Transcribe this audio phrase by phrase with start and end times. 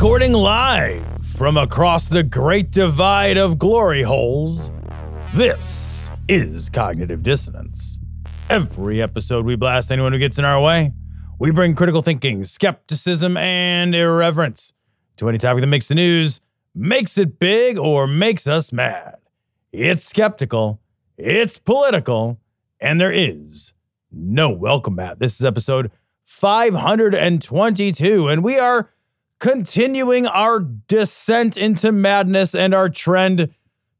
[0.00, 4.70] Recording live from across the great divide of glory holes,
[5.34, 8.00] this is Cognitive Dissonance.
[8.48, 10.94] Every episode, we blast anyone who gets in our way.
[11.38, 14.72] We bring critical thinking, skepticism, and irreverence
[15.18, 16.40] to any topic that makes the news,
[16.74, 19.16] makes it big, or makes us mad.
[19.70, 20.80] It's skeptical,
[21.18, 22.40] it's political,
[22.80, 23.74] and there is
[24.10, 25.18] no welcome mat.
[25.18, 25.90] This is episode
[26.24, 28.88] 522, and we are
[29.40, 33.52] continuing our descent into madness and our trend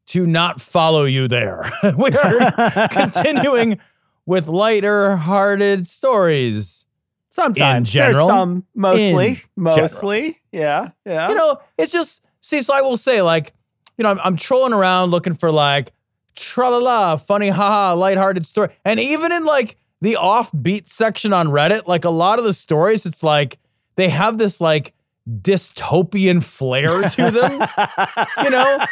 [0.06, 1.64] to not follow you there.
[1.96, 3.80] we are continuing
[4.26, 6.86] with lighter hearted stories.
[7.30, 8.26] Sometimes In general?
[8.26, 11.28] there's some, mostly, In mostly, yeah, yeah.
[11.28, 13.52] You know, it's just, see, so I will say, like,
[13.96, 15.92] you know, I'm, I'm trolling around looking for like,
[16.34, 18.70] tra la la, funny, haha, lighthearted story.
[18.84, 23.06] And even in like the offbeat section on Reddit, like a lot of the stories,
[23.06, 23.58] it's like
[23.96, 24.92] they have this like
[25.40, 27.60] dystopian flair to them.
[28.44, 28.84] you know?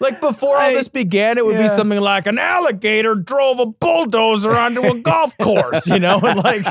[0.00, 3.66] Like before all I- this began, it would be something like an alligator drove a
[3.66, 6.18] bulldozer onto a golf course, you know?
[6.22, 6.66] And like,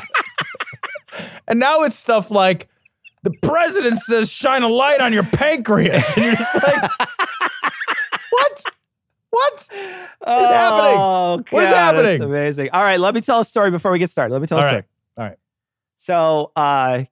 [1.48, 2.68] and now it's stuff like
[3.24, 6.14] the president says shine a light on your pancreas.
[6.18, 6.82] And you're just like,
[8.30, 8.64] what?
[9.30, 9.68] What?
[10.28, 11.46] oh, happening?
[11.50, 12.04] What is happening?
[12.20, 12.70] That's amazing.
[12.72, 14.32] All right, let me tell a story before we get started.
[14.34, 14.72] Let me tell All a right.
[14.72, 14.84] story.
[15.18, 15.38] All right.
[15.98, 17.04] So, uh,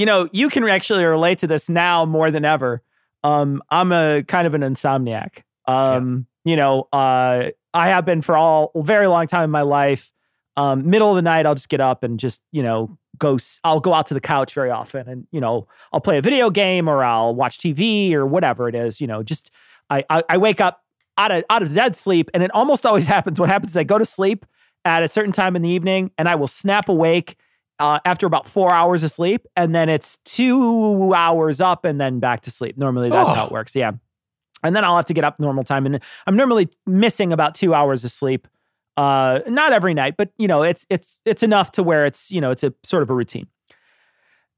[0.00, 2.82] you know, you can actually relate to this now more than ever.
[3.22, 5.42] Um, I'm a kind of an insomniac.
[5.66, 9.60] Um, you know, uh, I have been for all a very long time in my
[9.60, 10.10] life.
[10.56, 13.34] Um, middle of the night, I'll just get up and just, you know, go.
[13.34, 16.22] s- I'll go out to the couch very often, and you know, I'll play a
[16.22, 19.02] video game or I'll watch TV or whatever it is.
[19.02, 19.50] You know, just
[19.90, 20.82] I I, I wake up
[21.18, 23.38] out of out of dead sleep, and it almost always happens.
[23.38, 24.46] What happens is I go to sleep
[24.86, 27.36] at a certain time in the evening, and I will snap awake
[27.80, 32.20] uh, after about four hours of sleep, and then it's two hours up and then
[32.20, 32.78] back to sleep.
[32.78, 33.46] Normally, that's how Oh.
[33.46, 33.74] it works.
[33.74, 33.92] Yeah.
[34.62, 35.86] And then I'll have to get up normal time.
[35.86, 38.46] And I'm normally missing about two hours of sleep.
[38.96, 42.40] Uh, not every night, but you know, it's it's it's enough to where it's, you
[42.40, 43.46] know, it's a sort of a routine.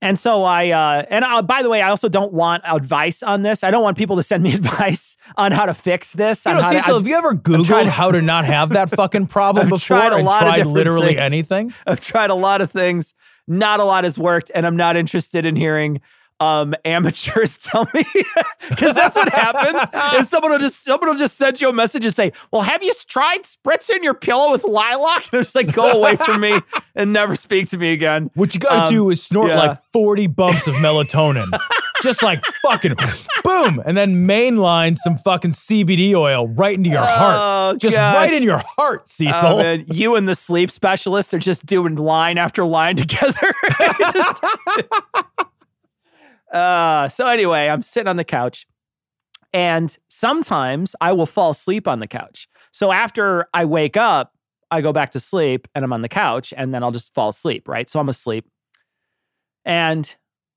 [0.02, 3.42] And so I, uh, and I, by the way, I also don't want advice on
[3.42, 3.62] this.
[3.64, 6.44] I don't want people to send me advice on how to fix this.
[6.44, 9.70] You know, Cecil, I've- you ever Googled how to not have that fucking problem I've
[9.70, 11.18] before tried a lot of tried literally things.
[11.20, 11.74] anything?
[11.86, 13.14] I've tried a lot of things.
[13.48, 16.00] Not a lot has worked, and I'm not interested in hearing
[16.42, 18.04] um, amateurs tell me
[18.68, 19.88] because that's what happens.
[20.20, 22.82] Is someone will just someone will just send you a message and say, "Well, have
[22.82, 26.60] you tried spritzing your pillow with lilac?" And it's like, go away from me
[26.94, 28.30] and never speak to me again.
[28.34, 29.58] What you got to Um, do is snort yeah.
[29.58, 31.46] like 40 bumps of melatonin.
[32.02, 32.94] Just like fucking
[33.44, 33.80] boom.
[33.84, 37.36] And then mainline some fucking CBD oil right into your heart.
[37.38, 38.16] Oh, Just gosh.
[38.16, 39.60] right in your heart, Cecil.
[39.60, 39.72] Oh.
[39.86, 43.52] You and the sleep specialist are just doing line after line together.
[44.12, 44.42] Just-
[46.52, 48.66] uh, so anyway, I'm sitting on the couch,
[49.52, 52.48] and sometimes I will fall asleep on the couch.
[52.72, 54.32] So after I wake up,
[54.70, 57.30] I go back to sleep, and I'm on the couch, and then I'll just fall
[57.30, 57.68] asleep.
[57.68, 58.46] Right, so I'm asleep,
[59.64, 60.14] and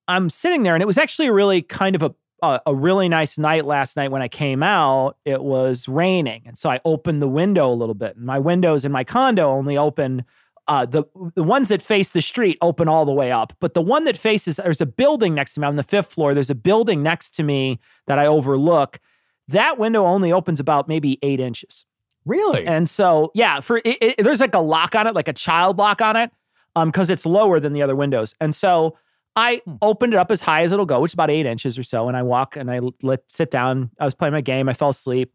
[0.07, 3.09] I'm sitting there, and it was actually a really kind of a a, a really
[3.09, 5.17] nice night last night when I came out.
[5.25, 8.17] It was raining, and so I opened the window a little bit.
[8.17, 10.25] And my windows in my condo only open
[10.67, 11.03] uh, the
[11.35, 14.17] the ones that face the street open all the way up, but the one that
[14.17, 16.33] faces there's a building next to me I'm on the fifth floor.
[16.33, 18.99] There's a building next to me that I overlook.
[19.47, 21.85] That window only opens about maybe eight inches.
[22.25, 22.65] really?
[22.65, 25.77] And so, yeah, for it, it, there's like a lock on it, like a child
[25.77, 26.31] lock on it,
[26.75, 28.33] um, because it's lower than the other windows.
[28.41, 28.97] And so
[29.35, 29.75] I Hmm.
[29.83, 32.07] opened it up as high as it'll go, which is about eight inches or so.
[32.07, 33.91] And I walk and I let sit down.
[33.99, 34.67] I was playing my game.
[34.67, 35.31] I fell asleep,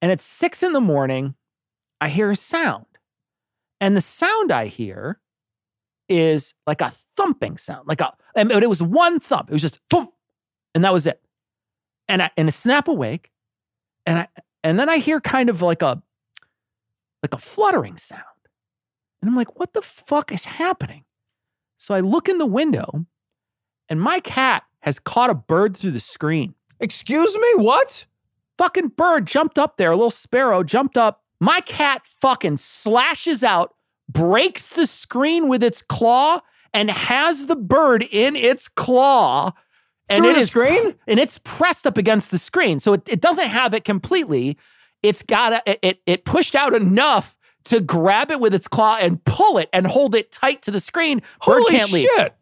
[0.00, 1.34] and at six in the morning.
[2.00, 2.86] I hear a sound,
[3.82, 5.20] and the sound I hear
[6.08, 8.12] is like a thumping sound, like a.
[8.36, 9.50] And it was one thump.
[9.50, 10.12] It was just thump,
[10.72, 11.20] and that was it.
[12.08, 13.32] And I and I snap awake,
[14.06, 14.28] and I
[14.62, 16.00] and then I hear kind of like a
[17.24, 18.22] like a fluttering sound.
[19.20, 21.04] And I'm like, what the fuck is happening?
[21.78, 23.06] So I look in the window
[23.88, 26.54] and my cat has caught a bird through the screen.
[26.80, 27.48] Excuse me?
[27.56, 28.06] What?
[28.58, 33.74] Fucking bird jumped up there, a little sparrow jumped up My cat fucking slashes out,
[34.08, 36.38] breaks the screen with its claw,
[36.72, 39.50] and has the bird in its claw.
[40.08, 40.94] And Through it the is screen?
[41.08, 42.78] and it's pressed up against the screen.
[42.78, 44.56] So it, it doesn't have it completely.
[45.02, 49.24] It's got a, it, it pushed out enough to grab it with its claw and
[49.24, 51.18] pull it and hold it tight to the screen.
[51.18, 52.08] Bird Holy can't leave.
[52.18, 52.36] shit!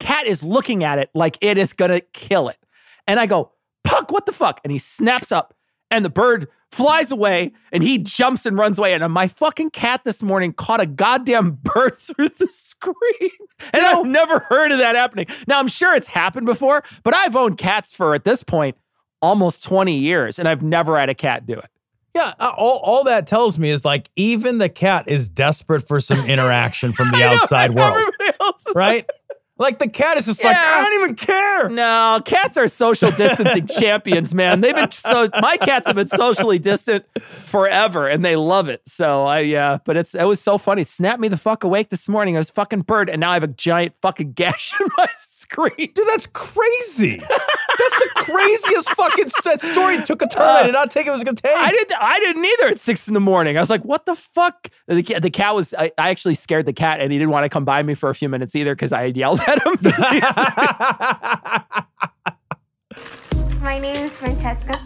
[0.00, 2.58] Cat is looking at it like it is gonna kill it.
[3.06, 3.52] And I go,
[3.84, 4.60] Puck, what the fuck?
[4.64, 5.54] And he snaps up
[5.92, 8.92] and the bird flies away and he jumps and runs away.
[8.92, 13.30] And my fucking cat this morning caught a goddamn bird through the screen.
[13.72, 15.26] And I've never heard of that happening.
[15.46, 18.76] Now, I'm sure it's happened before, but I've owned cats for at this point
[19.22, 21.70] almost 20 years and I've never had a cat do it.
[22.14, 26.00] Yeah, uh, all, all that tells me is like even the cat is desperate for
[26.00, 29.06] some interaction from the know, outside world, Everybody else is right?
[29.06, 29.10] Like
[29.58, 31.68] the cat is just like I don't even care.
[31.68, 34.60] No, cats are social distancing champions, man.
[34.60, 38.82] They've been so my cats have been socially distant forever and they love it.
[38.86, 40.82] So I yeah, but it's it was so funny.
[40.82, 42.36] It snapped me the fuck awake this morning.
[42.36, 45.92] I was fucking bird and now I have a giant fucking gash in my screen.
[45.94, 47.22] Dude, that's crazy.
[47.78, 51.24] That's the craziest fucking that story took a turn I did not think it was
[51.24, 51.52] gonna take.
[51.56, 53.56] I didn't I didn't either at six in the morning.
[53.56, 54.68] I was like, what the fuck?
[54.86, 57.44] The, cat- the cat was I, I actually scared the cat and he didn't want
[57.44, 59.76] to come by me for a few minutes either because I had yelled at him.
[63.60, 64.80] My name is Francesca.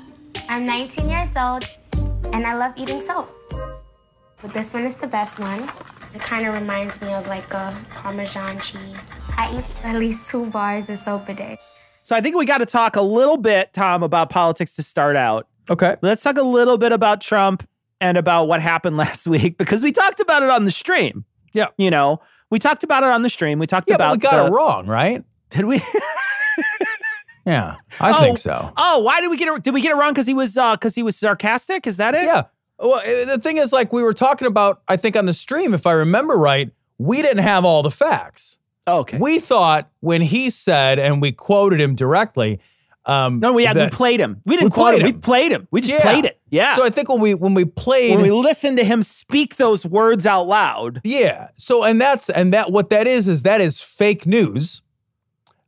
[0.49, 1.65] I'm 19 years old
[2.33, 3.31] and I love eating soap.
[4.43, 5.63] But this one is the best one.
[6.15, 9.13] It kind of reminds me of like a Parmesan cheese.
[9.37, 11.59] I eat at least two bars of soap a day.
[12.11, 15.15] So I think we got to talk a little bit, Tom, about politics to start
[15.15, 15.47] out.
[15.71, 15.95] okay.
[16.03, 17.65] Let's talk a little bit about Trump
[18.01, 21.25] and about what happened last week because we talked about it on the stream.
[21.53, 21.69] Yeah.
[21.79, 22.21] You know,
[22.51, 23.61] we talked about it on the stream.
[23.61, 25.23] We talked Yeah, about we got the- it wrong, right?
[25.51, 25.81] Did we?
[27.47, 28.71] Yeah, I Oh, think so.
[28.77, 29.63] oh, why did we get it?
[29.63, 31.87] Did we get it wrong because he was uh because he was sarcastic?
[31.87, 32.25] Is that it?
[32.25, 32.43] Yeah.
[32.79, 35.73] Well, eh, the thing is, like we were talking about, I think on the stream,
[35.73, 38.59] if I remember right, we didn't have all the facts.
[38.87, 39.19] Oh, okay.
[39.19, 42.61] We thought when he said, and we quoted him directly.
[43.07, 44.43] Um, no, we had we played him.
[44.45, 45.07] We didn't We quote played him.
[45.07, 45.69] We played him.
[45.71, 46.01] We just Yeah.
[46.03, 46.41] played it.
[46.51, 46.77] Yeah.
[46.77, 49.87] So I think when we when we played, when we listened to him speak those
[49.87, 51.01] words out loud.
[51.05, 51.49] yeah.
[51.57, 54.83] So and that's and that what that is is that is fake news.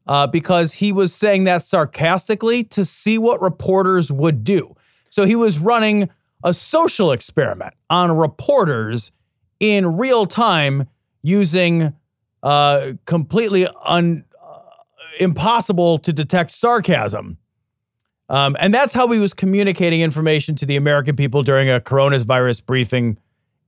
[0.09, 4.75] Uh, because he was saying that sarcastically to see what reporters would do.
[5.11, 6.09] So he was running
[6.43, 9.13] a social experiment on reporters
[9.61, 10.89] in real time
[11.23, 11.95] using
[12.43, 14.59] uh, completely un, uh,
[15.21, 17.39] impossible to detect sarcasm.
[18.29, 22.65] Um, and that's how he was communicating information to the American people during a coronavirus
[22.65, 23.19] briefing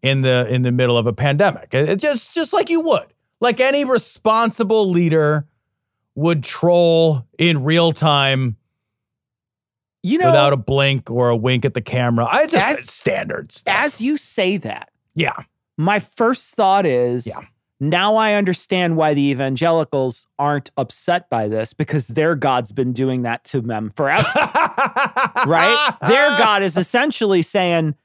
[0.03, 1.75] in the in the middle of a pandemic.
[1.75, 3.07] It, just just like you would,
[3.41, 5.47] like any responsible leader
[6.15, 8.57] would troll in real time
[10.03, 12.27] You know, without a blink or a wink at the camera.
[12.31, 13.75] I just As- it's standard stuff.
[13.77, 15.35] as you say that, yeah,
[15.77, 17.41] my first thought is Yeah.
[17.81, 23.23] Now I understand why the evangelicals aren't upset by this because their God's been doing
[23.23, 24.23] that to them forever.
[25.47, 25.97] right?
[26.07, 27.97] Their God is essentially saying,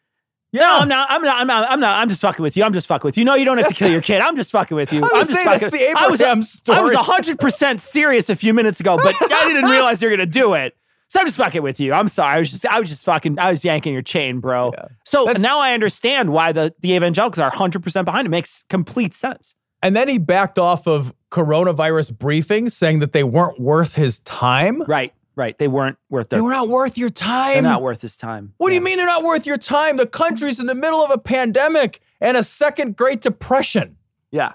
[0.52, 2.64] No, I'm not, I'm not, I'm not, I'm not, I'm just fucking with you.
[2.64, 3.24] I'm just fucking with you.
[3.26, 4.22] No, you don't have to kill your kid.
[4.22, 5.00] I'm just fucking with you.
[5.04, 6.80] I was I'm just fucking that's the I was, Abraham story.
[6.80, 10.26] I was 100% serious a few minutes ago, but I didn't realize you're going to
[10.26, 10.76] do it.
[11.10, 11.94] So I'm just fucking with you.
[11.94, 12.36] I'm sorry.
[12.36, 14.72] I was just, I was just fucking, I was yanking your chain, bro.
[15.06, 18.30] So That's- now I understand why the, the evangelicals are 100% behind it.
[18.30, 19.56] Makes complete sense.
[19.82, 24.82] And then he backed off of coronavirus briefings, saying that they weren't worth his time.
[24.84, 25.58] Right, right.
[25.58, 27.54] They weren't worth They were not worth your time.
[27.54, 28.54] they're not worth his time.
[28.58, 29.98] What do you mean they're not worth your time?
[29.98, 33.98] The country's in the middle of a pandemic and a second Great Depression.
[34.32, 34.54] Yeah.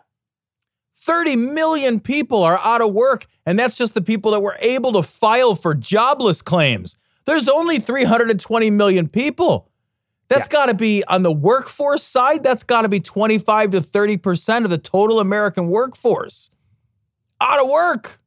[0.96, 4.92] 30 million people are out of work, and that's just the people that were able
[4.92, 6.96] to file for jobless claims.
[7.26, 9.68] There's only 320 million people.
[10.28, 14.64] That's got to be on the workforce side, that's got to be 25 to 30%
[14.64, 16.50] of the total American workforce
[17.40, 18.20] out of work.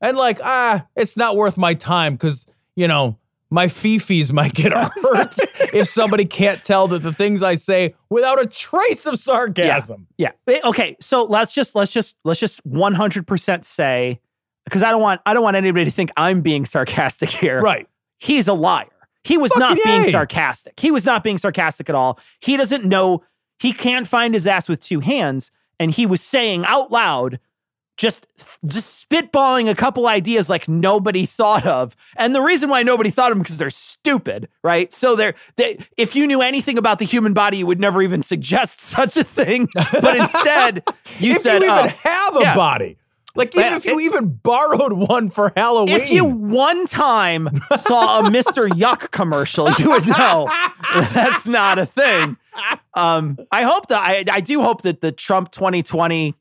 [0.00, 3.18] And like, ah, it's not worth my time because, you know,
[3.50, 5.36] my fifis might get hurt
[5.72, 10.08] if somebody can't tell that the things I say without a trace of sarcasm.
[10.18, 10.32] Yeah.
[10.48, 10.96] Eh, Okay.
[11.00, 14.20] So let's just let's just let's just 100% say
[14.64, 17.60] because I don't want I don't want anybody to think I'm being sarcastic here.
[17.60, 17.88] Right.
[18.18, 18.86] He's a liar.
[19.24, 20.10] He was Fucking not being yay.
[20.10, 20.78] sarcastic.
[20.78, 22.20] He was not being sarcastic at all.
[22.40, 23.24] He doesn't know
[23.58, 25.50] he can't find his ass with two hands
[25.80, 27.40] and he was saying out loud
[27.96, 28.26] just
[28.66, 31.96] just spitballing a couple ideas like nobody thought of.
[32.16, 34.92] And the reason why nobody thought of them because they're stupid, right?
[34.92, 38.22] So they're they if you knew anything about the human body, you would never even
[38.22, 39.68] suggest such a thing.
[39.74, 40.82] But instead,
[41.18, 42.54] you if said you even oh, have a yeah.
[42.54, 42.98] body.
[43.36, 45.96] Like even if you even borrowed one for Halloween.
[45.96, 48.68] If you one time saw a Mr.
[48.68, 50.46] Yuck commercial, you would know
[51.12, 52.36] that's not a thing.
[52.94, 56.34] Um, I hope that I, I do hope that the Trump 2020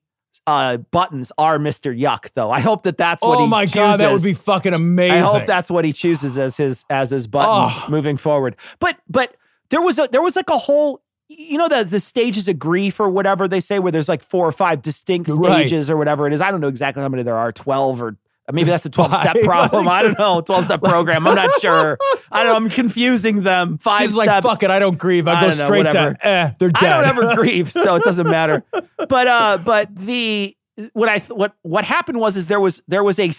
[0.46, 1.98] uh, buttons are Mr.
[1.98, 2.52] Yuck, though.
[2.52, 3.76] I hope that that's what Oh he my chooses.
[3.76, 5.18] god, that would be fucking amazing.
[5.18, 7.86] I hope that's what he chooses as his as his button Oh.
[7.90, 8.56] moving forward.
[8.80, 9.36] But but
[9.70, 11.02] there was a there was like a whole
[11.38, 14.48] you know the the stages of grief or whatever they say where there's like four
[14.48, 15.68] or five distinct Right.
[15.68, 16.42] stages or whatever it is.
[16.42, 18.18] I don't know exactly how many there are, 12 or
[18.52, 19.88] maybe that's a 12 step problem.
[19.88, 21.26] I don't know, 12 step program.
[21.28, 21.98] I'm not sure.
[22.32, 23.78] I don't know, I'm confusing them.
[23.78, 24.46] Five She's like, steps.
[24.46, 25.28] fuck it, I don't grieve.
[25.28, 26.14] I, I go know, straight whatever.
[26.16, 26.92] to eh, they're dead.
[26.92, 28.64] I don't ever grieve, so it doesn't matter.
[29.10, 30.56] But uh, but the
[30.94, 33.32] what I what what happened was is there was there was a,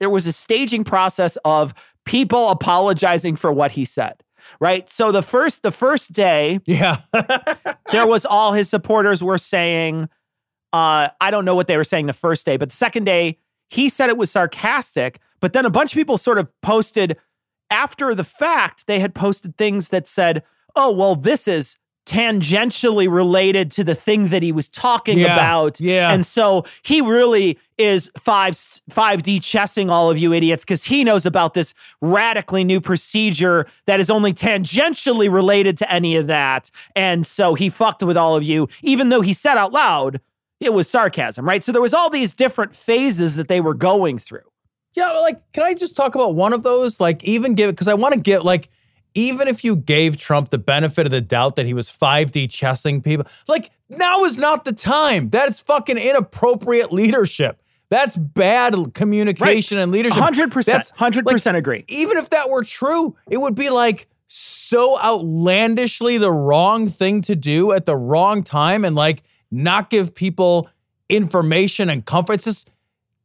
[0.00, 1.74] there was a staging process of
[2.06, 4.22] people apologizing for what he said.
[4.60, 4.88] Right.
[4.90, 6.96] So the first the first day yeah.
[7.92, 10.08] there was all his supporters were saying,
[10.72, 13.38] uh, I don't know what they were saying the first day, but the second day
[13.70, 15.18] he said it was sarcastic.
[15.40, 17.16] But then a bunch of people sort of posted
[17.70, 20.42] after the fact, they had posted things that said,
[20.76, 21.78] oh, well, this is
[22.10, 25.80] tangentially related to the thing that he was talking Yeah, about.
[25.80, 26.12] yeah.
[26.12, 31.24] And so he really is five 5D chessing all of you idiots because he knows
[31.24, 36.70] about this radically new procedure that is only tangentially related to any of that.
[36.96, 40.20] And so he fucked with all of you, even though he said out loud
[40.60, 41.64] it was sarcasm, right?
[41.64, 44.42] So there was all these different phases that they were going through.
[44.94, 47.00] Yeah, like, can I just talk about one of those?
[47.00, 48.68] Like, even give because I want to get like,
[49.14, 53.02] even if you gave Trump the benefit of the doubt that he was 5D chessing
[53.02, 55.30] people, like now is not the time.
[55.30, 57.60] That's fucking inappropriate leadership.
[57.88, 60.22] That's bad communication and leadership.
[60.22, 60.64] 100%.
[60.64, 61.84] That's 100% agree.
[61.88, 67.34] Even if that were true, it would be like so outlandishly the wrong thing to
[67.34, 70.70] do at the wrong time and like not give people
[71.08, 72.34] information and comfort.
[72.34, 72.70] It's just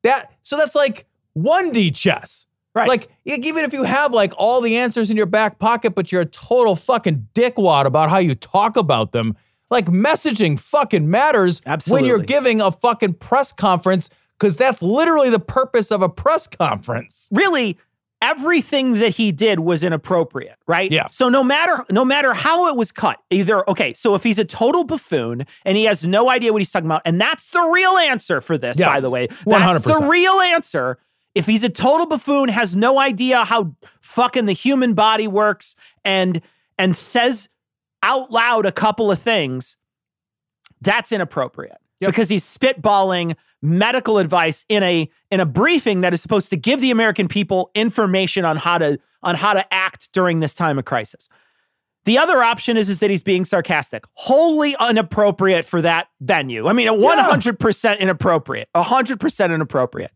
[0.02, 0.34] that.
[0.42, 1.06] So that's like
[1.38, 2.48] 1D chess.
[2.76, 2.90] Right.
[2.90, 6.22] Like, even if you have like all the answers in your back pocket, but you're
[6.22, 9.38] a total fucking dickwad about how you talk about them,
[9.72, 15.40] like messaging fucking matters when you're giving a fucking press conference because that's literally the
[15.40, 17.30] purpose of a press conference.
[17.32, 17.78] really
[18.22, 20.92] everything that he did was inappropriate, right?
[20.92, 21.08] Yeah.
[21.12, 24.46] So no matter no matter how it was cut, either okay, so if he's a
[24.46, 27.98] total buffoon and he has no idea what he's talking about, and that's the real
[27.98, 29.28] answer for this, by the way.
[29.28, 30.00] That's 100%.
[30.00, 30.98] the real answer.
[31.36, 36.42] If he's a total buffoon, has no idea how fucking the human body works, and
[36.78, 37.50] and says
[38.02, 39.78] out loud a couple of things,
[40.82, 42.12] that's inappropriate Yep.
[42.12, 46.82] because he's spitballing medical advice in a in a briefing that is supposed to give
[46.82, 50.86] the American people information on how to on how to act during this time of
[50.86, 51.30] crisis.
[52.06, 56.68] The other option is, is that he's being sarcastic, wholly inappropriate for that venue.
[56.68, 60.12] I mean, a 100% inappropriate, 100% inappropriate.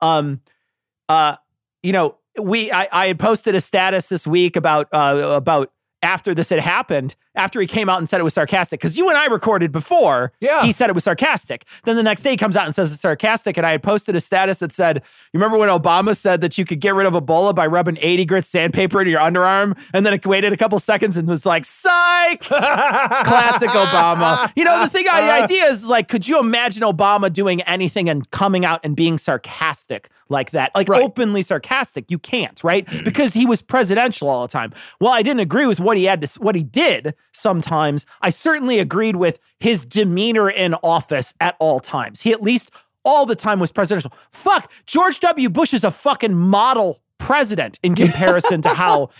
[0.00, 0.40] Um,
[1.08, 1.36] uh,
[1.82, 5.72] you know, we I, I had posted a status this week about uh, about
[6.02, 9.08] after this had happened, after he came out and said it was sarcastic, because you
[9.08, 10.62] and I recorded before Yeah.
[10.62, 11.64] he said it was sarcastic.
[11.84, 13.56] Then the next day he comes out and says it's sarcastic.
[13.56, 14.96] And I had posted a status that said,
[15.32, 18.24] You remember when Obama said that you could get rid of Ebola by rubbing 80
[18.24, 19.78] grit sandpaper into your underarm?
[19.92, 22.40] And then it waited a couple seconds and was like, Psych!
[22.40, 24.50] Classic Obama.
[24.56, 25.42] You know, the thing, the uh.
[25.42, 30.08] idea is like, could you imagine Obama doing anything and coming out and being sarcastic
[30.28, 30.74] like that?
[30.74, 31.02] Like Right.
[31.02, 32.10] openly sarcastic.
[32.10, 32.86] You can't, right?
[32.86, 33.04] Mm.
[33.04, 34.72] Because he was presidential all the time.
[35.00, 38.06] Well, I didn't agree with what he had to, what he did sometimes.
[38.22, 42.22] I certainly agreed with his demeanor in office at all times.
[42.22, 42.70] He at least
[43.04, 44.12] all the time was presidential.
[44.32, 45.48] Fuck, George W.
[45.48, 49.10] Bush is a fucking model president in comparison to how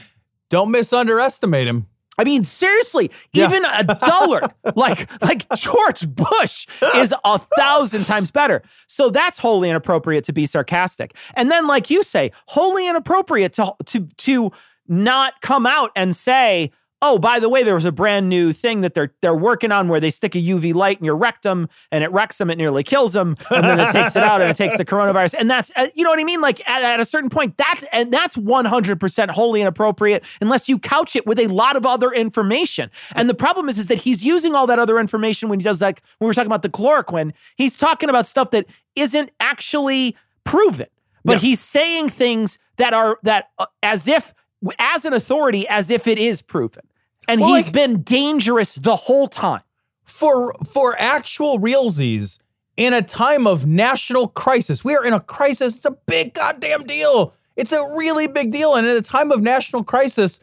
[0.51, 1.87] Don't misunderestimate him.
[2.19, 3.45] I mean, seriously, Yeah.
[3.45, 4.41] even a dollar
[4.75, 8.63] like like George Bush is a thousand times better.
[8.87, 11.15] So that's wholly inappropriate to be sarcastic.
[11.35, 14.51] And then, like you say, wholly inappropriate to to to
[14.89, 16.71] not come out and say,
[17.03, 19.89] "Oh, by the way, there was a brand new thing that they're they're working on
[19.89, 22.83] where they stick a UV light in your rectum and it wrecks them, it nearly
[22.83, 25.71] kills them, and then it takes it out and it takes the coronavirus." And that's
[25.77, 26.41] uh, you know what I mean?
[26.41, 30.69] Like at, at a certain point, that's and that's one hundred percent wholly inappropriate unless
[30.69, 32.91] you couch it with a lot of other information.
[33.15, 35.81] And the problem is, is that he's using all that other information when he does
[35.81, 37.33] like when we were talking about the chloroquine.
[37.57, 40.87] He's talking about stuff that isn't actually proven,
[41.25, 44.35] but he's saying things that are that uh, as if
[44.79, 46.83] as an authority as if it is proven.
[47.29, 49.63] And Well, he's like- been dangerous the whole time.
[50.05, 52.39] for for actual realsies
[52.77, 54.85] in a time of national crisis.
[54.85, 55.79] We are in a crisis.
[55.79, 57.35] It's a big goddamn deal.
[57.57, 58.77] It's a really big deal.
[58.77, 60.39] And in a time of national crisis,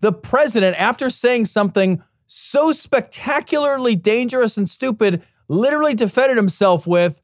[0.00, 7.20] the president, after saying something so spectacularly dangerous and stupid, literally defended himself with,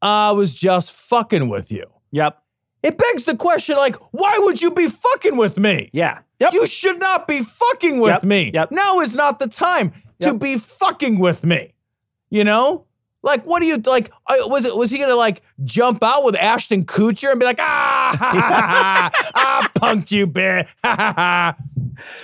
[0.00, 1.86] I was just fucking with you.
[2.12, 2.40] Yep.
[2.86, 5.90] It begs the question like, why would you be fucking with me?
[5.92, 6.20] Yeah.
[6.38, 6.52] Yep.
[6.52, 8.50] You should not be fucking with Yep, me.
[8.54, 8.70] yep.
[8.70, 11.72] Now is not the time to be fucking with me.
[12.30, 12.84] You know?
[13.22, 14.12] Like, what do you like?
[14.28, 14.76] Was it?
[14.76, 19.10] Was he gonna like jump out with Ashton Kutcher and be like, ah, ha, ha,
[19.34, 20.68] ha, I punked you, bitch.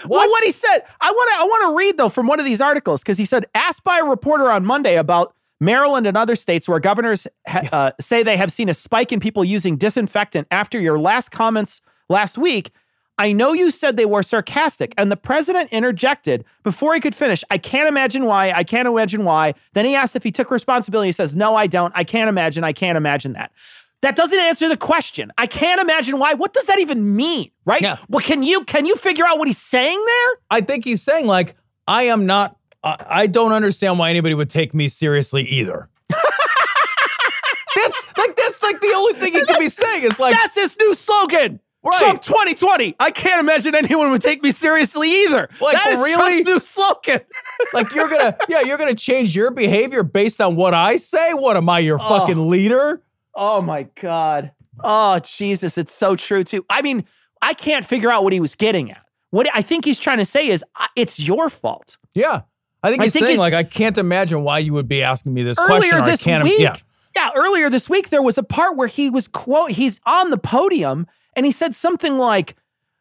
[0.06, 2.44] Well, what he said, I want to I want to read though from one of
[2.44, 6.36] these articles because he said asked by a reporter on Monday about Maryland and other
[6.36, 10.48] states where governors ha- uh, say they have seen a spike in people using disinfectant
[10.50, 12.72] after your last comments last week.
[13.18, 17.44] I know you said they were sarcastic, and the president interjected before he could finish.
[17.50, 18.50] I can't imagine why.
[18.50, 19.54] I can't imagine why.
[19.74, 21.08] Then he asked if he took responsibility.
[21.08, 21.92] He says, No, I don't.
[21.94, 22.64] I can't imagine.
[22.64, 23.52] I can't imagine that.
[24.00, 25.30] That doesn't answer the question.
[25.38, 26.34] I can't imagine why.
[26.34, 27.52] What does that even mean?
[27.64, 27.82] Right?
[27.82, 27.98] Yeah.
[28.08, 30.32] Well, can you can you figure out what he's saying there?
[30.50, 31.54] I think he's saying like,
[31.86, 32.56] I am not.
[32.82, 35.88] I I don't understand why anybody would take me seriously either.
[36.10, 40.76] that's like that's like the only thing he could be saying is like, That's his
[40.78, 41.60] new slogan.
[41.84, 41.98] Right.
[41.98, 42.94] Trump 2020.
[43.00, 45.48] I can't imagine anyone would take me seriously either.
[45.60, 46.44] Like, that is really?
[46.44, 47.20] Trump's new slogan.
[47.72, 51.34] like you're gonna yeah you're gonna change your behavior based on what I say.
[51.34, 52.08] What am I your oh.
[52.08, 53.02] fucking leader?
[53.34, 54.52] Oh my God.
[54.84, 56.64] Oh Jesus, it's so true too.
[56.70, 57.04] I mean,
[57.40, 59.02] I can't figure out what he was getting at.
[59.30, 61.96] What I think he's trying to say is, uh, it's your fault.
[62.14, 62.42] Yeah.
[62.82, 65.02] I think I he's think saying he's- like I can't imagine why you would be
[65.02, 65.76] asking me this question.
[65.76, 66.58] earlier I this can't, week.
[66.60, 66.76] Yeah.
[67.14, 70.38] yeah, earlier this week there was a part where he was quote he's on the
[70.38, 72.56] podium and he said something like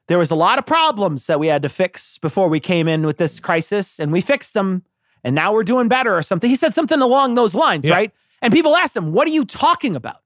[0.07, 3.05] there was a lot of problems that we had to fix before we came in
[3.05, 4.83] with this crisis and we fixed them
[5.23, 6.49] and now we're doing better or something.
[6.49, 7.95] He said something along those lines, Yeah.
[7.95, 8.11] right?
[8.41, 10.17] And people asked him, "What are you talking about?"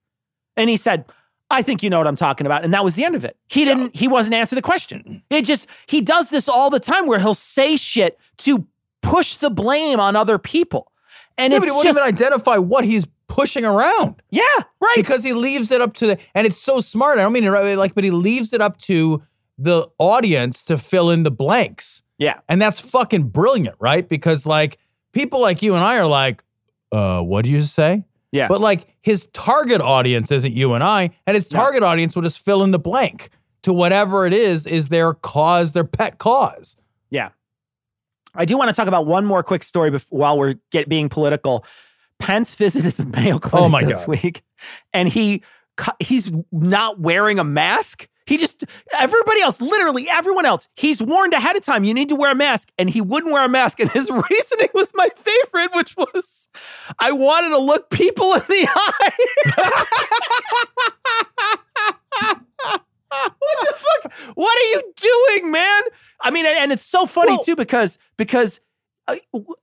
[0.57, 1.05] And he said,
[1.51, 2.63] I think you know what I'm talking about.
[2.63, 3.38] And that was the end of it.
[3.50, 5.21] He didn't, he wasn't answer the question.
[5.29, 8.65] It just, he does this all the time where he'll say shit to
[9.05, 10.91] push the blame on other people.
[11.38, 14.43] And Yeah, it's but he won't just, even identify what he's pushing around yeah,
[14.79, 14.95] right.
[14.95, 17.17] because he leaves it up to the and it's so smart.
[17.17, 19.21] I don't mean to like, but he leaves it up to
[19.57, 22.03] the audience to fill in the blanks.
[22.17, 22.39] yeah.
[22.47, 24.07] And that's fucking brilliant, right?
[24.07, 24.77] Because like
[25.12, 26.43] people like you and I are like,
[26.91, 28.05] uh, what do you say?
[28.31, 28.47] Yeah.
[28.47, 31.59] But like his target audience isn't you and I, and his No.
[31.59, 33.29] target audience will just fill in the blank
[33.63, 36.77] to whatever it is, is their cause, their pet cause.
[37.09, 37.29] Yeah.
[38.35, 41.09] I do want to talk about one more quick story bef- while we're get, being
[41.09, 41.65] political.
[42.19, 44.07] Pence visited the Mayo Clinic Oh my this God.
[44.07, 44.43] week,
[44.93, 45.43] and he
[46.00, 48.07] he's not wearing a mask.
[48.27, 48.63] He just
[49.00, 51.83] everybody else, literally everyone else, he's warned ahead of time.
[51.83, 53.79] You need to wear a mask, and he wouldn't wear a mask.
[53.79, 56.48] And his reasoning was my favorite, which was,
[57.00, 58.67] I wanted to look people in the
[62.21, 62.35] eye.
[63.40, 64.12] what the fuck?
[64.36, 65.82] What are you doing, man?
[66.22, 68.60] I mean, and, and it's so funny Well- too because because
[69.08, 69.16] uh,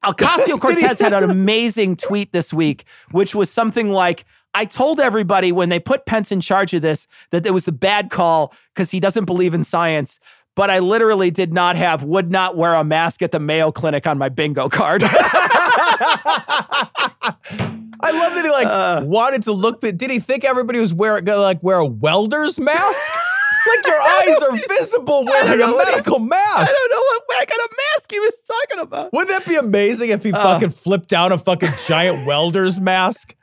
[0.04, 4.24] Ocasio Cortez had an amazing tweet this week, which was something like.
[4.54, 7.72] I told everybody when they put Pence in charge of this that it was a
[7.72, 10.20] bad call because he doesn't believe in science.
[10.54, 14.06] But I literally did not have would not wear a mask at the Mayo Clinic
[14.06, 15.02] on my bingo card.
[18.04, 19.02] I love that he like Uh.
[19.06, 19.80] wanted to look.
[19.80, 23.10] Did he think everybody was wearing gonna like wear a welder's mask?
[23.68, 26.70] Like your eyes are visible wearing a know what he's- medical mask.
[26.70, 29.12] I don't know what, what kind of mask he was talking about.
[29.12, 30.42] Wouldn't that be amazing if he Uh.
[30.42, 33.34] fucking flipped down a fucking giant welder's mask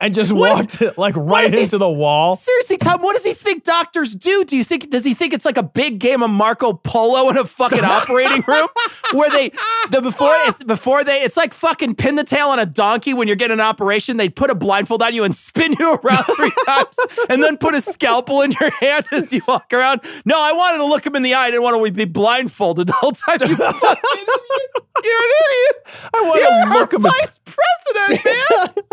[0.00, 2.36] and just What is- walked it like right is into the wall?
[2.36, 4.44] Seriously, Tom, what does he think doctors do?
[4.44, 7.36] Do you think does he think it's like a big game of Marco Polo in
[7.36, 8.68] a fucking operating room
[9.12, 9.50] where they
[9.90, 13.26] the before it's before they it's like fucking pin the tail on a donkey when
[13.26, 14.16] you're getting an operation.
[14.18, 16.96] They put a blindfold on you and spin you around three times
[17.28, 20.02] and then put a scalpel in your hand as you walk around.
[20.24, 21.46] No, I wanted to look him in the eye.
[21.46, 23.38] I didn't want to be blindfolded the whole time.
[23.40, 24.70] You fucking idiot.
[25.02, 26.10] You're an idiot.
[26.14, 27.06] I want You're to look him.
[27.06, 28.24] in- vice president,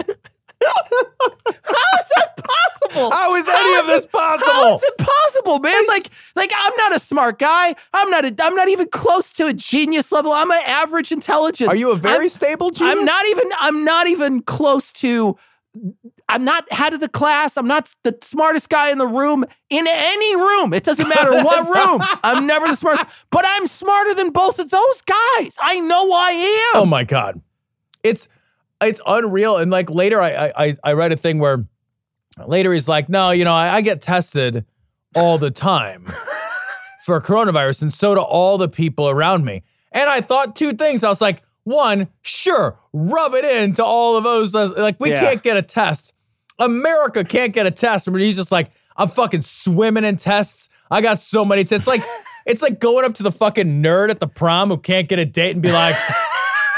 [0.08, 0.16] man.
[0.66, 3.12] How is that possible?
[3.12, 4.76] How is How any of is this it- possible?
[4.78, 5.86] is it possible, man?
[5.88, 7.76] Like, like I'm not a smart guy.
[7.94, 8.26] I'm not.
[8.26, 10.32] A, I'm not even close to a genius level.
[10.32, 11.70] I'm an average intelligence.
[11.70, 12.98] Are you a very I'm, stable genius?
[12.98, 13.50] I'm not even.
[13.60, 15.36] I'm not even close to.
[16.30, 17.58] I'm not head of the class.
[17.58, 19.44] I'm not the smartest guy in the room.
[19.70, 22.02] In any room, it doesn't matter what room.
[22.24, 25.58] I'm never the smartest, but I'm smarter than both of those guys.
[25.62, 26.32] I know I
[26.76, 26.82] am.
[26.82, 27.42] Oh my god,
[28.04, 28.30] it's
[28.82, 29.58] it's unreal.
[29.58, 31.66] And like later, I I I read a thing where
[32.46, 34.66] later he's like, no, you know, I, I get tested
[35.16, 36.06] all the time
[37.06, 39.64] for coronavirus, and so do all the people around me.
[39.92, 41.04] And I thought two things.
[41.04, 44.54] I was like, one, sure, rub it into all of those.
[44.54, 45.22] Like we Yeah.
[45.22, 46.14] can't get a test.
[46.60, 48.12] America can't get a test.
[48.12, 50.70] But he's just like, I'm fucking swimming in tests.
[50.92, 51.88] I got so many tests.
[51.88, 52.02] Like
[52.46, 55.26] it's like going up to the fucking nerd at the prom who can't get a
[55.26, 55.96] date and be like.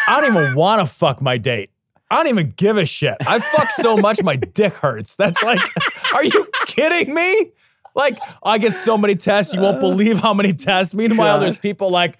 [0.10, 1.70] I don't even want to fuck my date.
[2.10, 3.18] I don't even give a shit.
[3.22, 5.16] I fuck so much my dick hurts.
[5.16, 5.60] That's like,
[6.14, 7.52] are you kidding me?
[7.96, 10.94] Like, I get so many tests, you won't believe how many tests.
[10.94, 11.44] Meanwhile, God.
[11.44, 12.18] there's people like,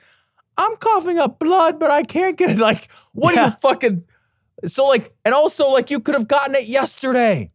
[0.58, 2.58] I'm coughing up blood, but I can't get it.
[2.58, 4.04] Like, what are you fucking?
[4.66, 7.52] So, like, and also, like, you could have gotten it yesterday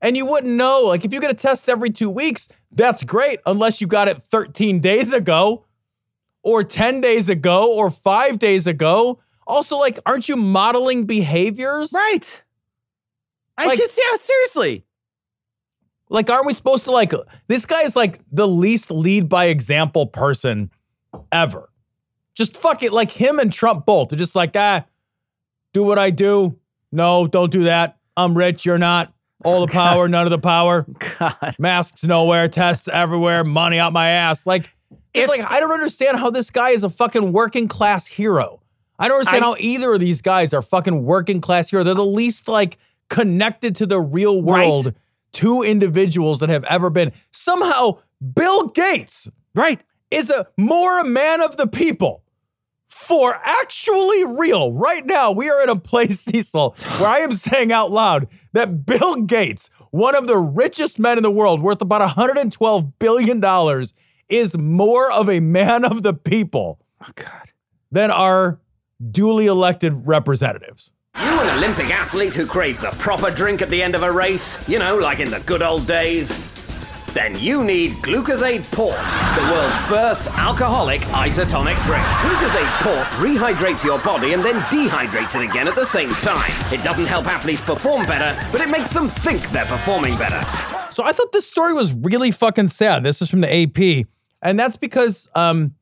[0.00, 0.84] and you wouldn't know.
[0.86, 4.20] Like, if you get a test every two weeks, that's great, unless you got it
[4.22, 5.66] 13 days ago
[6.42, 9.20] or 10 days ago or five days ago.
[9.46, 11.92] Also, like, aren't you modeling behaviors?
[11.94, 12.42] Right.
[13.58, 14.84] I Like- just yeah, seriously.
[16.08, 17.12] Like, aren't we supposed to like
[17.48, 20.70] this guy is like the least lead by example person
[21.30, 21.70] ever.
[22.34, 22.92] Just fuck it.
[22.92, 24.08] Like him and Trump both.
[24.10, 24.84] They're just like, ah,
[25.72, 26.58] do what I do.
[26.92, 27.96] No, don't do that.
[28.16, 28.64] I'm rich.
[28.66, 29.12] You're not.
[29.44, 30.86] All the power, none of the power.
[31.18, 31.56] God.
[31.58, 34.46] Masks nowhere, tests everywhere, money out my ass.
[34.46, 34.70] Like,
[35.14, 38.61] it's If- like I don't understand how this guy is a fucking working class hero.
[39.02, 41.82] I don't understand I- how either of these guys are fucking working class hero.
[41.84, 42.78] They're the least like
[43.10, 44.66] connected to the real Right.
[44.66, 44.94] world
[45.32, 47.10] two individuals that have ever been.
[47.30, 47.98] Somehow,
[48.34, 49.80] Bill Gates Right.
[50.10, 52.22] is a more a man of the people.
[52.88, 57.72] For actually real, right now we are in a place, Cecil, where I am saying
[57.72, 62.02] out loud that Bill Gates, one of the richest men in the world, worth about
[62.02, 63.94] 112 billion dollars,
[64.28, 67.50] is more of a man of the people Oh God.
[67.90, 68.60] than our
[69.10, 70.92] duly elected representatives.
[71.16, 74.56] You an Olympic athlete who craves a proper drink at the end of a race,
[74.68, 76.50] you know, like in the good old days?
[77.12, 78.96] Then you need Glucosade Port,
[79.34, 82.04] the world's first alcoholic isotonic drink.
[82.22, 86.50] Glucosade Port rehydrates your body and then dehydrates it again at the same time.
[86.72, 90.40] It doesn't help athletes perform better, but it makes them think they're performing better.
[90.90, 93.02] So I thought this story was really fucking sad.
[93.02, 94.06] This is from the AP,
[94.40, 95.74] and that's because um,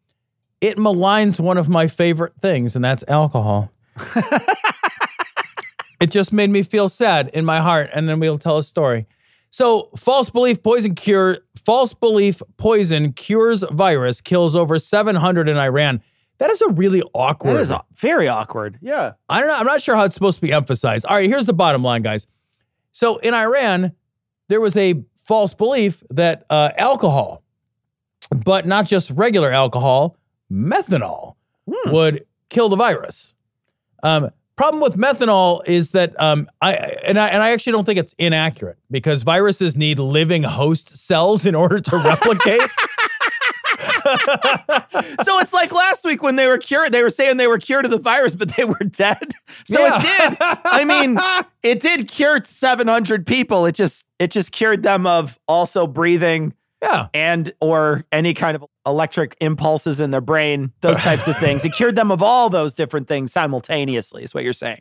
[0.61, 3.71] it maligns one of my favorite things, and that's alcohol.
[6.01, 9.07] it just made me feel sad in my heart, and then we'll tell a story.
[9.51, 16.03] So, false belief poison cure, false belief poison cures virus kills over 700 in Iran.
[16.39, 17.57] That is a really awkward.
[17.57, 18.79] That is au- very awkward.
[18.81, 19.13] Yeah.
[19.29, 19.57] I don't know.
[19.57, 21.05] I'm not sure how it's supposed to be emphasized.
[21.07, 22.27] All right, here's the bottom line, guys.
[22.93, 23.93] So in Iran,
[24.49, 27.43] there was a false belief that uh, alcohol,
[28.45, 30.17] but not just regular alcohol,
[30.51, 31.35] methanol
[31.67, 33.35] would kill the virus.
[34.03, 36.75] Um, problem with methanol is that um, I
[37.07, 41.47] and I and I actually don't think it's inaccurate because viruses need living host cells
[41.47, 42.61] in order to replicate.
[45.23, 47.85] so it's like last week when they were cured, they were saying they were cured
[47.85, 49.33] of the virus, but they were dead.
[49.65, 49.97] So Yeah.
[49.97, 50.37] it did.
[50.41, 51.19] I mean,
[51.63, 53.67] it did cure 700 people.
[53.67, 57.07] It just it just cured them of also breathing yeah.
[57.15, 61.65] and or any kind of electric impulses in their brain, those types of things.
[61.65, 64.81] It cured them of all those different things simultaneously, is what you're saying.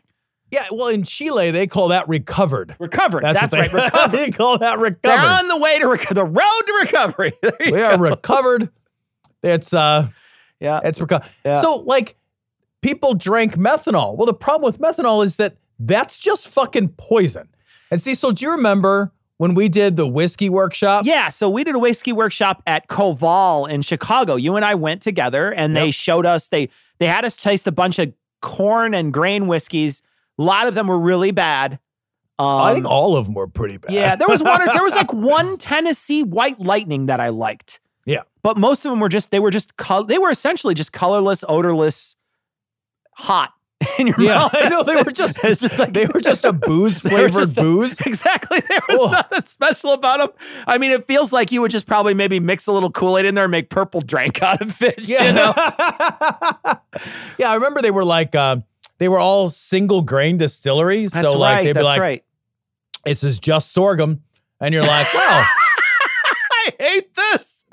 [0.50, 2.74] Yeah, well, in Chile, they call that recovered.
[2.80, 3.22] Recovered.
[3.22, 3.72] That's, they, right.
[3.84, 4.16] Recovered.
[4.16, 5.00] they call that recovered.
[5.02, 7.32] They're on the way to reco- the road to recovery.
[7.70, 8.68] We are recovered.
[9.42, 10.08] It's uh,
[10.58, 10.80] yeah.
[10.82, 11.30] it's recovered.
[11.44, 11.54] Yeah.
[11.54, 12.16] So like,
[12.82, 14.16] people drank methanol.
[14.16, 17.48] Well, the problem with methanol is that that's just fucking poison.
[17.90, 21.06] And see, so do you remember when we did the whiskey workshop?
[21.06, 24.36] Yeah, so we did a whiskey workshop at Koval in Chicago.
[24.36, 27.72] You and I went together and they showed us they they had us taste a
[27.72, 30.02] bunch of corn and grain whiskeys.
[30.38, 31.78] A lot of them were really bad.
[32.38, 33.92] Um, I think all of them were pretty bad.
[33.92, 37.80] yeah, there was one or there was like one Tennessee White Lightning that I liked.
[38.04, 38.24] Yeah.
[38.42, 41.44] But most of them were just they were just col- they were essentially just colorless,
[41.48, 42.14] odorless,
[43.14, 43.54] hot
[43.98, 44.54] in your Yeah, mouth.
[44.54, 47.60] I know they were just it's just like they were just a booze flavored a-
[47.60, 48.00] booze.
[48.00, 48.60] Exactly.
[48.60, 50.30] There was nothing special about them.
[50.66, 53.26] I mean, it feels like you would just probably maybe mix a little Kool Aid
[53.26, 54.98] in there and make purple drink out of it.
[54.98, 55.24] Yeah.
[55.24, 55.52] You know?
[57.38, 58.56] yeah, I remember they were like uh,
[58.98, 61.12] they were all single grain distilleries.
[61.12, 61.64] That's so like right.
[61.64, 62.24] they'd be like, right.
[63.04, 64.22] this is just sorghum.
[64.60, 65.44] And you're like, wow,
[66.52, 67.64] I hate this.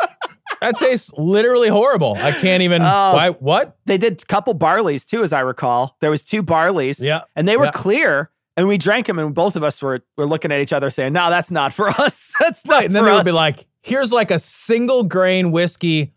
[0.62, 2.16] That tastes literally horrible.
[2.18, 3.14] I can't even Oh.
[3.14, 3.78] why what?
[3.86, 5.96] They did a couple barleys too, as I recall.
[6.02, 7.04] There was two barleys.
[7.04, 7.22] Yeah.
[7.36, 7.72] And they were Yeah.
[7.72, 8.32] clear.
[8.56, 11.14] And we drank them, and both of us were were looking at each other saying,
[11.14, 12.34] No, that's not for us.
[12.40, 12.86] That's not Right.
[12.86, 16.14] And then they would be like, here's like a single grain whiskey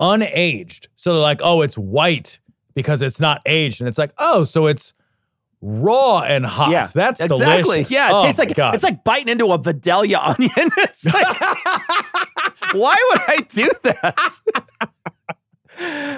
[0.00, 0.88] unaged.
[0.94, 2.38] So they're like, oh, it's white
[2.74, 3.80] because it's not aged.
[3.80, 4.92] And it's like, oh, so it's
[5.62, 6.70] raw and hot.
[6.70, 7.38] yeah, That's exactly.
[7.62, 7.90] delicious.
[7.90, 8.74] Yeah, it Oh tastes like God.
[8.74, 10.50] it's like biting into a Vidalia onion.
[10.78, 11.40] It's like,
[12.72, 14.38] why would I do that?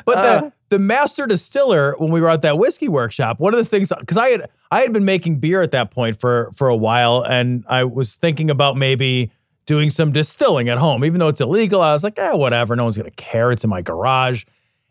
[0.05, 0.23] But Uh.
[0.41, 3.91] the the master distiller, when we were at that whiskey workshop, one of the things
[3.99, 7.25] because I had I had been making beer at that point for for a while,
[7.25, 9.31] and I was thinking about maybe
[9.67, 11.81] doing some distilling at home, even though it's illegal.
[11.81, 13.51] I was like, eh, whatever, no one's gonna care.
[13.51, 14.45] It's in my garage,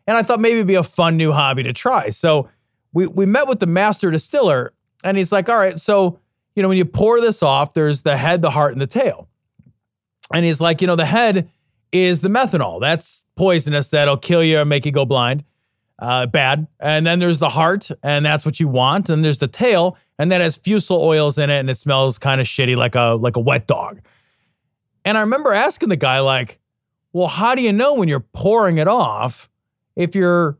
[0.08, 2.10] and I thought maybe it'd be a fun new hobby to try.
[2.10, 2.50] So
[2.98, 6.20] we we met with the master distiller, And he's like, all right, so,
[6.56, 9.30] you know, when you pour this off, there's the head, the heart, and the tail.
[10.34, 11.48] And he's like, you know, the head
[11.92, 12.82] is the methanol.
[12.82, 13.92] That's poisonous.
[13.92, 15.44] That'll kill you or make you go blind.
[16.00, 16.66] Uh, bad.
[16.80, 19.10] And then there's the heart, and that's what you want.
[19.10, 22.42] And there's the tail, and that has fusel oils in it, and it smells kind
[22.42, 24.02] of shitty, like a like a wet dog.
[25.06, 26.60] And I remember asking the guy, like,
[27.14, 29.50] well, how do you know when you're pouring it off
[29.96, 30.58] if you're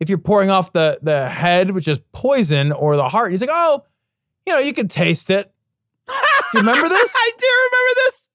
[0.00, 3.30] if you're pouring off the the head, which is poison, or the heart?
[3.30, 3.84] He's like, oh,
[4.46, 5.52] you know, you can taste it.
[6.06, 6.12] Do
[6.54, 7.14] you remember this?
[7.16, 8.28] I do remember this.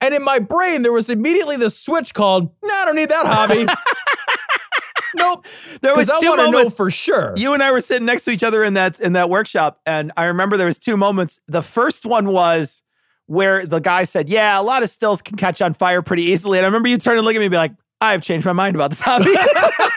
[0.00, 3.26] And in my brain, there was immediately this switch called, no, I don't need that
[3.26, 3.64] hobby.
[5.16, 5.46] nope.
[5.80, 7.32] There was I two want to know for sure.
[7.36, 10.12] You and I were sitting next to each other in that in that workshop, and
[10.16, 11.40] I remember there was two moments.
[11.48, 12.82] The first one was
[13.26, 16.58] where the guy said, "Yeah, a lot of stills can catch on fire pretty easily,"
[16.58, 18.52] and I remember you turn and look at me and be like, "I've changed my
[18.52, 19.34] mind about this hobby."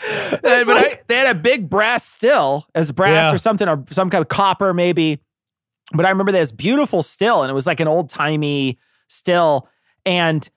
[0.40, 3.34] But I, they had a big brass still as brass Yeah.
[3.34, 5.20] or something or some kind of copper maybe.
[5.92, 9.68] But I remember this beautiful still, and it was like an old timey still,
[10.04, 10.48] and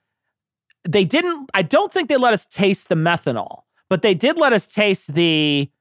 [0.88, 1.50] they didn't.
[1.54, 5.14] I don't think they let us taste the methanol, but they did let us taste
[5.14, 5.72] the.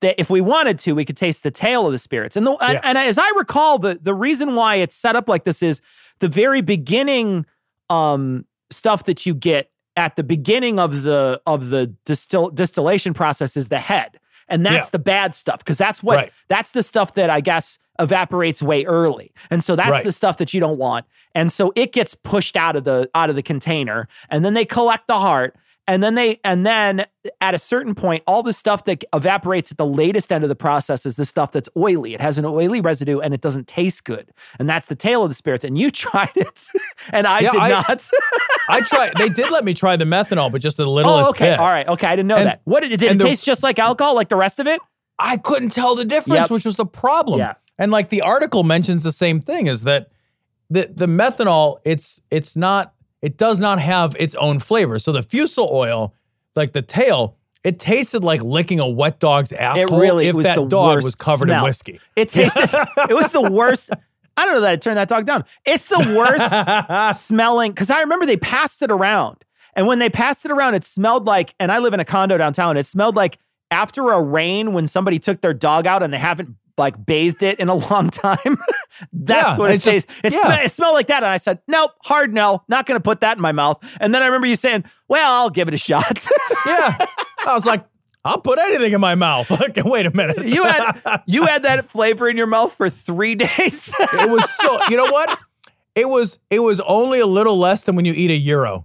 [0.00, 2.36] the if we wanted to, we could taste the tail of the spirits.
[2.36, 5.42] And the and, and as I recall, the the reason why it's set up like
[5.44, 5.82] this is
[6.20, 7.46] the very beginning
[7.88, 13.56] um stuff that you get at the beginning of the of the distill distillation process
[13.56, 14.18] is the head.
[14.48, 14.90] And that's Yeah.
[14.92, 16.32] the bad stuff because that's what Right.
[16.48, 19.30] that's the stuff that I guess evaporates way early.
[19.50, 20.04] And so that's Right.
[20.04, 21.04] the stuff that you don't want.
[21.34, 24.64] And so it gets pushed out of the out of the container and then they
[24.64, 25.54] collect the heart
[25.90, 27.04] and then they and then
[27.40, 30.54] at a certain point all the stuff that evaporates at the latest end of the
[30.56, 32.14] process is the stuff that's oily.
[32.14, 34.30] It has an oily residue and it doesn't taste good.
[34.58, 36.66] And that's the tail of the spirits and you tried it
[37.12, 38.08] and I Yeah, did I- not.
[38.68, 39.12] I tried.
[39.18, 41.50] They did let me try the methanol, but just the littlest oh, okay.
[41.50, 41.58] bit.
[41.58, 41.88] All right.
[41.88, 42.60] Okay, I didn't know And- that.
[42.64, 44.80] What did it, did it the- taste just like alcohol like the rest of it?
[45.18, 46.50] I couldn't tell the difference, Yep.
[46.50, 47.40] which was the problem.
[47.40, 47.54] Yeah.
[47.78, 50.10] And like the article mentions the same thing is that
[50.70, 54.98] the the methanol, it's it's not it does not have its own flavor.
[54.98, 56.14] So the fusel oil,
[56.56, 60.46] like the tail, it tasted like licking a wet dog's asshole It really if was
[60.46, 61.58] that the dog worst was covered smell.
[61.58, 62.00] in whiskey.
[62.16, 62.70] It tasted
[63.08, 63.90] it was the worst.
[64.36, 65.44] I don't know that I turned that dog down.
[65.66, 69.44] It's the worst smelling because I remember they passed it around.
[69.74, 72.38] And when they passed it around, it smelled like, and I live in a condo
[72.38, 73.38] downtown, it smelled like
[73.70, 77.60] after a rain when somebody took their dog out and they haven't like bathed it
[77.60, 78.56] in a long time.
[79.12, 80.40] That's Yeah, what it it's just- It, yeah.
[80.42, 81.22] sme- it smelled like that.
[81.22, 83.78] And I said, nope, hard no, not going to put that in my mouth.
[84.00, 86.26] And then I remember you saying, well, I'll give it a shot.
[86.66, 87.06] yeah.
[87.46, 87.84] I was like,
[88.24, 89.48] I'll put anything in my mouth.
[89.60, 90.44] Like, wait a minute.
[90.46, 93.94] you had you had that flavor in your mouth for three days.
[93.98, 95.38] it was so you know what?
[95.94, 98.84] It was it was only a little less than when you eat a gyro.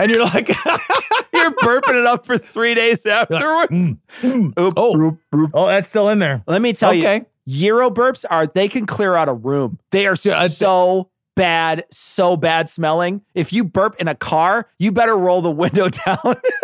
[0.00, 0.48] And you're like,
[1.32, 3.70] You're burping it up for three days afterwards.
[3.72, 5.50] Mm, mm, oop, oh, oop, oop.
[5.54, 6.42] oh, that's still in there.
[6.46, 7.24] Let me tell Okay.
[7.46, 9.78] you, Gyro burps are they can clear out a room.
[9.90, 13.22] They are Yeah, I- so bad, so bad smelling.
[13.34, 16.18] If you burp in a car, you better roll the window down.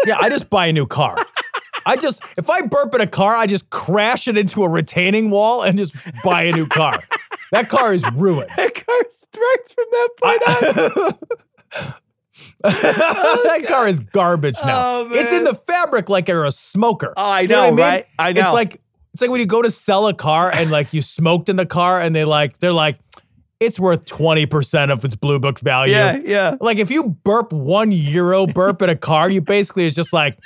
[0.05, 1.17] Yeah, I just buy a new car.
[1.87, 5.31] I just if I burp in a car, I just crash it into a retaining
[5.31, 5.95] wall and just
[6.25, 6.99] buy a new car.
[7.53, 8.51] That car is ruined.
[8.57, 11.95] that car starts from that point on.
[12.65, 15.01] Oh, that car is garbage now.
[15.01, 17.13] Oh, it's in the fabric like you're a smoker.
[17.17, 17.79] Oh, I You what know, mean?
[17.85, 18.07] right?
[18.19, 18.41] I know.
[18.41, 18.81] It's like
[19.13, 21.67] it's like when you go to sell a car and like you smoked in the
[21.67, 22.97] car and they like they're like
[23.59, 25.95] it's worth 20% of its blue book value.
[25.95, 26.57] Yeah, yeah.
[26.61, 30.39] Like if you burp one gyro burp in a car, you basically is just like,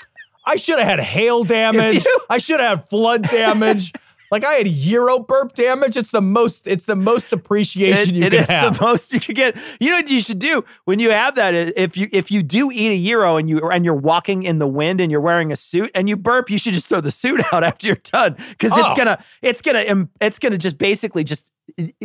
[0.46, 2.05] I should have had hail damage.
[2.05, 3.92] you- I should have had flood damage.
[4.30, 5.96] Like I had gyro burp damage.
[5.96, 6.66] It's the most.
[6.68, 8.78] It's the most appreciation It- you it can is have.
[8.78, 9.56] the most you can get.
[9.80, 11.54] You know what you should do when you have that?
[11.54, 14.68] If you if you do eat a gyro and you and you're walking in the
[14.68, 17.40] wind and you're wearing a suit and you burp, you should just throw the suit
[17.52, 18.80] out after you're done because Oh.
[18.88, 21.50] it's gonna it's gonna it's gonna just basically just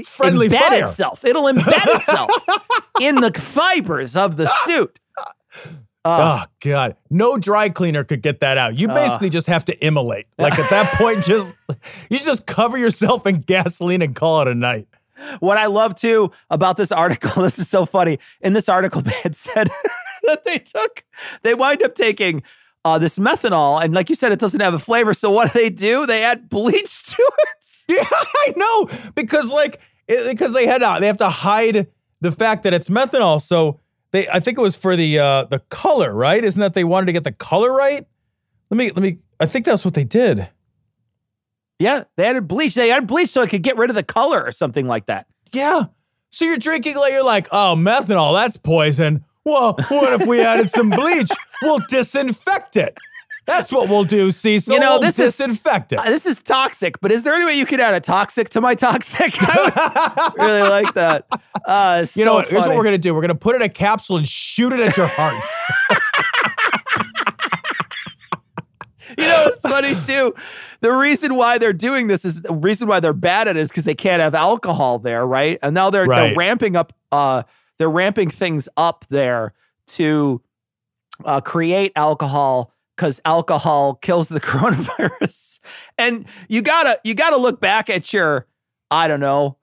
[0.06, 0.84] Friendly embed fire.
[0.84, 1.26] itself.
[1.26, 2.32] It'll embed itself
[3.02, 5.00] in the fibers of the suit.
[6.08, 6.96] Oh God!
[7.10, 8.78] No dry cleaner could get that out.
[8.78, 10.28] You basically just have to immolate.
[10.38, 11.56] Like at that point, just
[12.12, 14.88] you just cover yourself in gasoline and call it a night.
[15.40, 18.20] What I love too about this article, this is so funny.
[18.42, 19.70] In this article, they had said
[20.24, 21.04] that they took,
[21.42, 22.44] they wind up taking
[22.84, 25.16] uh, this methanol, and like you said, it doesn't have a flavor.
[25.16, 26.06] So what do they do?
[26.06, 27.50] They add bleach to it.
[27.88, 31.88] Yeah, I know because like it, because they had to, they have to hide
[32.22, 33.42] the fact that it's methanol.
[33.42, 33.80] So
[34.16, 36.44] they I think it was for the uh the color, right?
[36.44, 38.06] Isn't that they wanted to get the color right?
[38.70, 40.48] Let me let me I think that's what they did.
[41.80, 42.74] Yeah, they added bleach.
[42.74, 45.28] They added bleach so it could get rid of the color or something like that.
[45.52, 45.86] Yeah.
[46.32, 50.70] So you're drinking like you're like, "Oh, methanol, that's poison." Well, what if we added
[50.70, 51.30] some bleach?
[51.62, 52.98] We'll disinfect it.
[53.46, 54.74] That's what we'll do, Cecil.
[54.74, 56.00] You know, We'll this is- disinfect it.
[56.00, 58.62] Uh, This is toxic, but is there any way you could add a toxic to
[58.62, 59.34] my toxic?
[59.40, 61.28] I really like that.
[61.66, 62.48] Uh, you know what?
[62.48, 63.14] Here's what we're gonna do.
[63.14, 65.44] We're gonna put it in a capsule and shoot it at your heart.
[69.18, 70.34] You know, it's funny too.
[70.82, 73.70] The reason why they're doing this is the reason why they're bad at it is
[73.70, 75.58] because they can't have alcohol there, right?
[75.62, 76.28] And now they're, Right.
[76.30, 76.92] they're ramping up.
[77.14, 77.44] Uh,
[77.78, 79.54] they're ramping things up there
[79.88, 80.42] to
[81.24, 85.60] uh, create alcohol because alcohol kills the coronavirus.
[85.98, 88.48] And you gotta you gotta look back at your
[88.92, 89.58] I don't know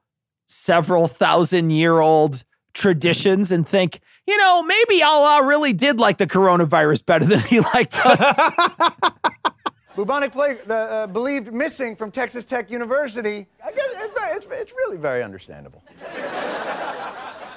[0.46, 4.00] several thousand year old traditions and think.
[4.26, 8.40] You know, maybe Allah really did like the coronavirus better than he liked us.
[9.96, 13.46] Bubonic plague, the uh, believed missing from Texas Tech University.
[13.62, 15.82] I guess it's, very, it's, it's really very understandable.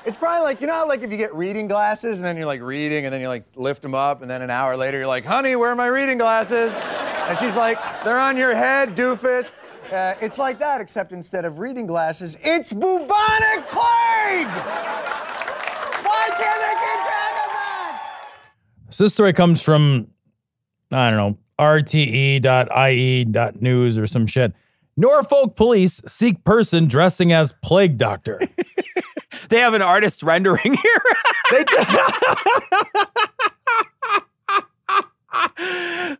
[0.05, 2.45] It's probably like you know, how, like if you get reading glasses and then you're
[2.45, 5.07] like reading and then you like lift them up and then an hour later you're
[5.07, 9.51] like, "Honey, where are my reading glasses?" And she's like, "They're on your head, doofus."
[9.91, 14.47] Uh, it's like that, except instead of reading glasses, it's bubonic plague.
[16.03, 16.75] Why can't that?
[18.95, 20.07] So this story comes from,
[20.89, 22.47] I don't know, rte.ie.news
[23.97, 24.53] or some shit.
[24.95, 28.39] Norfolk police seek person dressing as plague doctor.
[29.49, 31.01] they have an artist rendering here.
[31.51, 31.87] They did.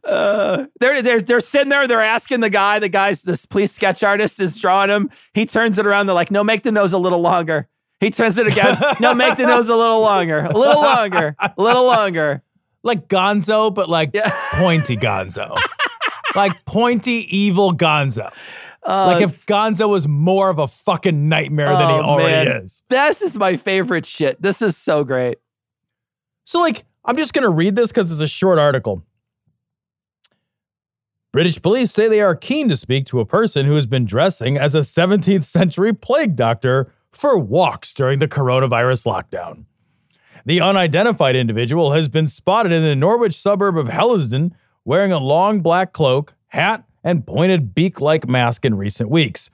[0.04, 4.04] Uh, they're, they're, they're sitting there, they're asking the guy, the guy's, this police sketch
[4.04, 5.10] artist is drawing him.
[5.34, 6.08] He turns it around.
[6.08, 7.68] They're like, no, make the nose a little longer.
[8.00, 8.76] He turns it again.
[9.00, 12.44] no, make the nose a little longer, a little longer, a little longer.
[12.84, 14.32] like Gonzo, but like Yeah.
[14.54, 15.58] pointy Gonzo.
[16.36, 18.32] like pointy, evil Gonzo.
[18.88, 22.64] Like if uh, Gonzo was more of a fucking nightmare than he Oh, already man.
[22.64, 22.84] is.
[22.90, 24.40] This is my favorite shit.
[24.42, 25.40] This is so great.
[26.46, 29.04] So, like, I'm just going to read this because it's a short article.
[31.32, 34.58] British police say they are keen to speak to a person who has been dressing
[34.58, 39.66] as a 17th century plague doctor for walks during the coronavirus lockdown.
[40.46, 44.54] The unidentified individual has been spotted in the Norwich suburb of Hellesdon
[44.86, 49.50] wearing a long black cloak, hat, and pointed beak like mask in recent weeks.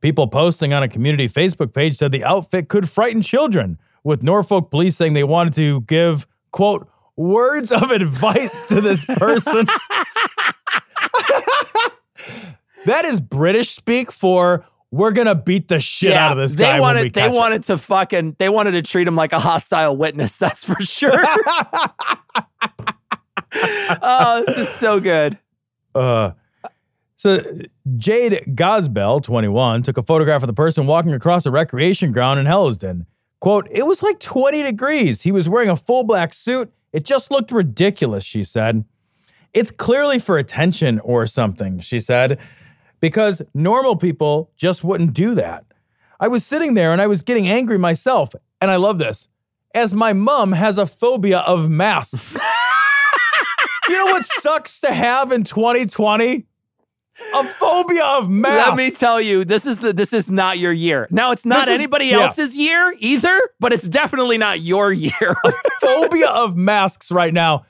[0.00, 4.70] People posting on a community Facebook page said the outfit could frighten children, with Norfolk
[4.70, 9.66] police saying they wanted to give, quote, words of advice to this person.
[12.86, 16.80] that is British speak for we're gonna beat the shit out of this they guy.
[16.80, 19.32] wanted when we they catch him." wanted to fucking they wanted to treat him like
[19.32, 20.38] a hostile witness.
[20.38, 21.24] That's for sure.
[23.52, 25.38] oh, this is so good.
[25.94, 26.30] Uh,
[27.18, 27.42] so
[27.96, 32.46] Jade Gosbell, 21, took a photograph of the person walking across a recreation ground in
[32.46, 33.06] Hellesdon.
[33.40, 35.22] Quote, it was like 20 degrees.
[35.22, 36.72] He was wearing a full black suit.
[36.92, 38.84] It just looked ridiculous, she said.
[39.52, 42.38] It's clearly for attention or something, she said,
[43.00, 45.64] because normal people just wouldn't do that.
[46.20, 48.32] I was sitting there and I was getting angry myself.
[48.60, 49.28] And I love this,
[49.74, 52.36] as my mom has a phobia of masks.
[53.88, 56.47] you know what sucks to have in 2020?
[57.34, 58.68] A phobia of masks.
[58.68, 61.06] Let me tell you, this is the this is not your year.
[61.10, 62.20] Now it's not This is- anybody yeah.
[62.20, 65.12] else's year either, but it's definitely not your year.
[65.44, 67.66] a phobia of masks right now.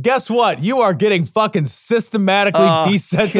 [0.00, 0.60] Guess what?
[0.60, 3.32] You are getting fucking systematically Oh, desensitized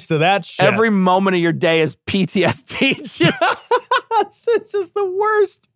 [0.00, 0.06] gosh.
[0.08, 0.64] to that shit.
[0.66, 2.98] Every moment of your day is PTSD.
[2.98, 3.42] It's just
[4.48, 5.68] it's just the worst.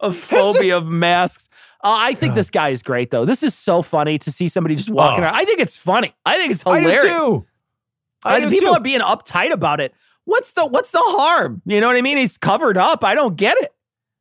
[0.00, 1.48] a phobia just- of masks.
[1.86, 3.24] Oh, I think this guy is great though.
[3.24, 5.26] This is so funny to see somebody just walking Oh.
[5.28, 5.34] around.
[5.34, 6.12] I think it's funny.
[6.26, 7.02] I think it's I hilarious.
[7.14, 7.46] do too.
[8.24, 8.74] I do people too.
[8.74, 9.94] are being uptight about it.
[10.24, 11.60] What's the what's the harm?
[11.66, 12.16] You know what I mean?
[12.16, 13.04] He's covered up.
[13.04, 13.74] I don't get it.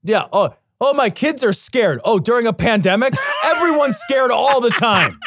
[0.04, 0.26] Yeah.
[0.34, 2.02] Oh, oh, my kids are scared.
[2.04, 3.14] Oh, during a pandemic,
[3.46, 5.18] everyone's scared all the time.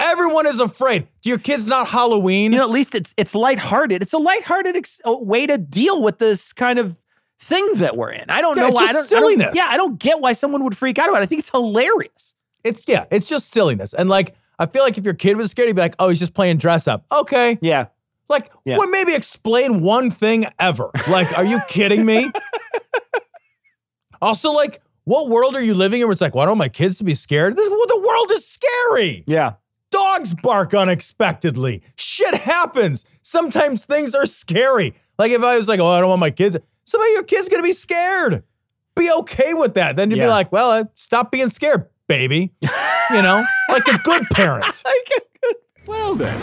[0.00, 1.08] Everyone is afraid.
[1.22, 2.52] Do your kids not Halloween?
[2.52, 4.00] You know, at least it's it's lighthearted.
[4.00, 6.96] It's a lighthearted ex- way to deal with this kind of
[7.40, 8.30] thing that we're in.
[8.30, 8.84] I don't Yeah, know why.
[8.84, 11.22] I don't, I don't- yeah, I don't get why someone would freak out about it.
[11.24, 12.34] I think it's hilarious.
[12.62, 13.92] it's yeah, it's just silliness.
[13.92, 16.18] And like, I feel like if your kid was scared, he'd be like, "Oh, he's
[16.18, 17.86] just playing dress up." Okay, Yeah.
[18.28, 18.76] like, Yeah.
[18.78, 20.90] well, maybe explain one thing ever.
[21.08, 22.30] Like, are you kidding me?
[24.22, 26.98] also, like, what world are you living in where it's like, well, don't my kids
[26.98, 27.56] to be scared?
[27.56, 29.24] This is what the world is scary.
[29.26, 29.54] Yeah.
[29.90, 31.82] Dogs bark unexpectedly.
[31.96, 33.06] Shit happens.
[33.22, 34.94] Sometimes things are scary.
[35.18, 36.58] Like if I was like, oh, I don't want my kids.
[36.84, 38.42] Some of your kids gonna be scared.
[38.96, 39.96] Be okay with that.
[39.96, 42.52] Then you'd be like, well, uh, stop being scared, baby.
[43.10, 44.82] you know, like a good parent.
[45.86, 46.38] Well then.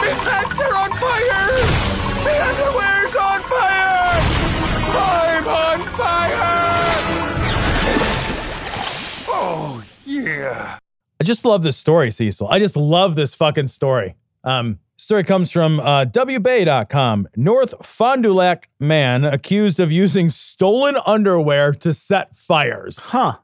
[0.00, 1.46] My pants are on fire!
[2.24, 4.20] The underwear's on fire!
[4.96, 6.90] I'm on fire!
[9.28, 10.78] Oh, yeah.
[11.20, 12.48] I just love this story, Cecil.
[12.48, 14.16] I just love this fucking story.
[14.42, 17.28] Um, story comes from uh, WBAY.com.
[17.34, 22.98] North Fond du Lac man accused of using stolen underwear to set fires.
[22.98, 23.38] Huh.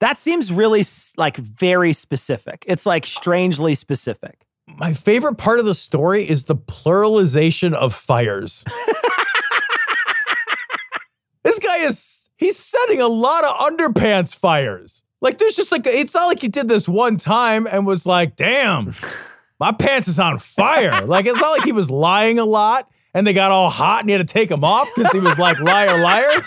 [0.00, 0.84] That seems really
[1.16, 2.64] like very specific.
[2.66, 4.46] It's like strangely specific.
[4.66, 8.64] My favorite part of the story is the pluralization of fires.
[11.44, 15.02] this guy is he's setting a lot of underpants fires.
[15.20, 18.36] Like there's just like it's not like he did this one time and was like,
[18.36, 18.92] "Damn,
[19.60, 23.26] my pants is on fire." like it's not like he was lying a lot and
[23.26, 25.58] they got all hot and he had to take them off because he was like,
[25.60, 26.42] "Liar, liar."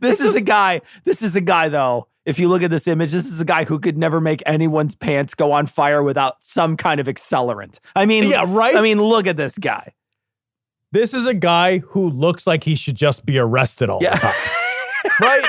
[0.00, 0.80] This is a guy.
[1.04, 2.08] This is a guy though.
[2.24, 4.94] If you look at this image, this is a guy who could never make anyone's
[4.94, 7.78] pants go on fire without some kind of accelerant.
[7.96, 8.76] I mean, Yeah, right?
[8.76, 9.94] I mean, look at this guy.
[10.92, 14.14] This is a guy who looks like he should just be arrested all Yeah.
[14.14, 14.34] the time.
[15.20, 15.44] right?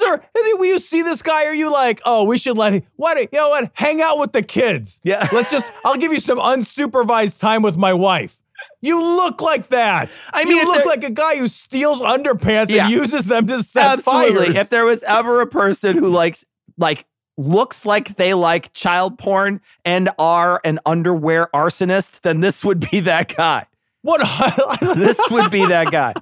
[0.00, 0.20] There
[0.58, 3.28] when you see this guy, are you like, oh, we should let him what you
[3.32, 3.70] know what?
[3.74, 5.00] Hang out with the kids.
[5.04, 5.28] Yeah.
[5.32, 8.38] Let's just I'll give you some unsupervised time with my wife.
[8.82, 10.18] You look like that.
[10.32, 12.84] I mean, you look like a guy who steals underpants Yeah.
[12.84, 14.46] and uses them to set Absolutely.
[14.46, 14.56] fires.
[14.56, 16.44] If there was ever a person who likes
[16.78, 17.04] like
[17.36, 23.00] looks like they like child porn and are an underwear arsonist, then this would be
[23.00, 23.66] that guy.
[24.02, 24.20] what
[24.96, 26.14] This would be that guy.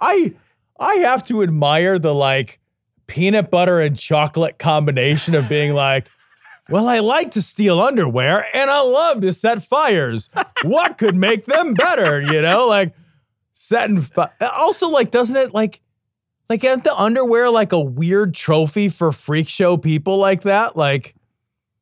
[0.00, 0.34] I
[0.78, 2.58] I have to admire the like
[3.06, 6.08] peanut butter and chocolate combination of being like,
[6.70, 10.30] well, I like to steal underwear and I love to set fires.
[10.62, 12.22] What could make them better?
[12.22, 12.94] You know, like
[13.52, 15.80] setting fi- also like doesn't it like
[16.48, 20.76] like isn't the underwear like a weird trophy for freak show people like that?
[20.76, 21.14] Like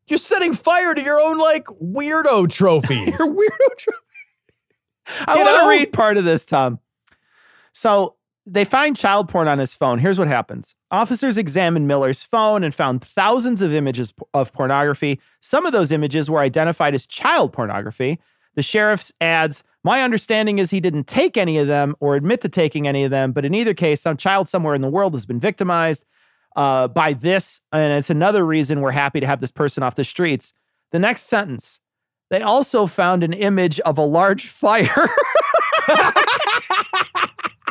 [0.09, 3.07] you're setting fire to your own like weirdo trophies.
[3.19, 3.99] Your weirdo trophy.
[5.27, 6.79] I want to read part of this, Tom.
[7.73, 9.99] So they find child porn on his phone.
[9.99, 15.21] Here's what happens officers examined Miller's phone and found thousands of images of pornography.
[15.41, 18.19] Some of those images were identified as child pornography.
[18.55, 22.49] The sheriff's adds, My understanding is he didn't take any of them or admit to
[22.49, 25.25] taking any of them, but in either case, some child somewhere in the world has
[25.25, 26.05] been victimized
[26.57, 27.61] uh, by this.
[27.73, 30.53] And it's another reason we're happy to have this person off the streets.
[30.91, 31.81] The next sentence
[32.31, 34.89] they also found an image of a large fire.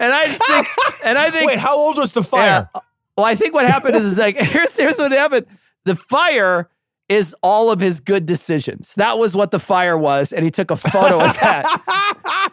[0.00, 0.66] and I just think,
[1.04, 2.26] and I think, Wait, how old was the yeah,
[2.64, 2.70] fire?
[3.16, 5.46] well, I think what happened is, is like, here's, here's what happened.
[5.84, 6.68] The fire
[7.08, 8.94] is all of his good decisions.
[8.96, 10.32] That was what the fire was.
[10.32, 12.52] And he took a photo of that.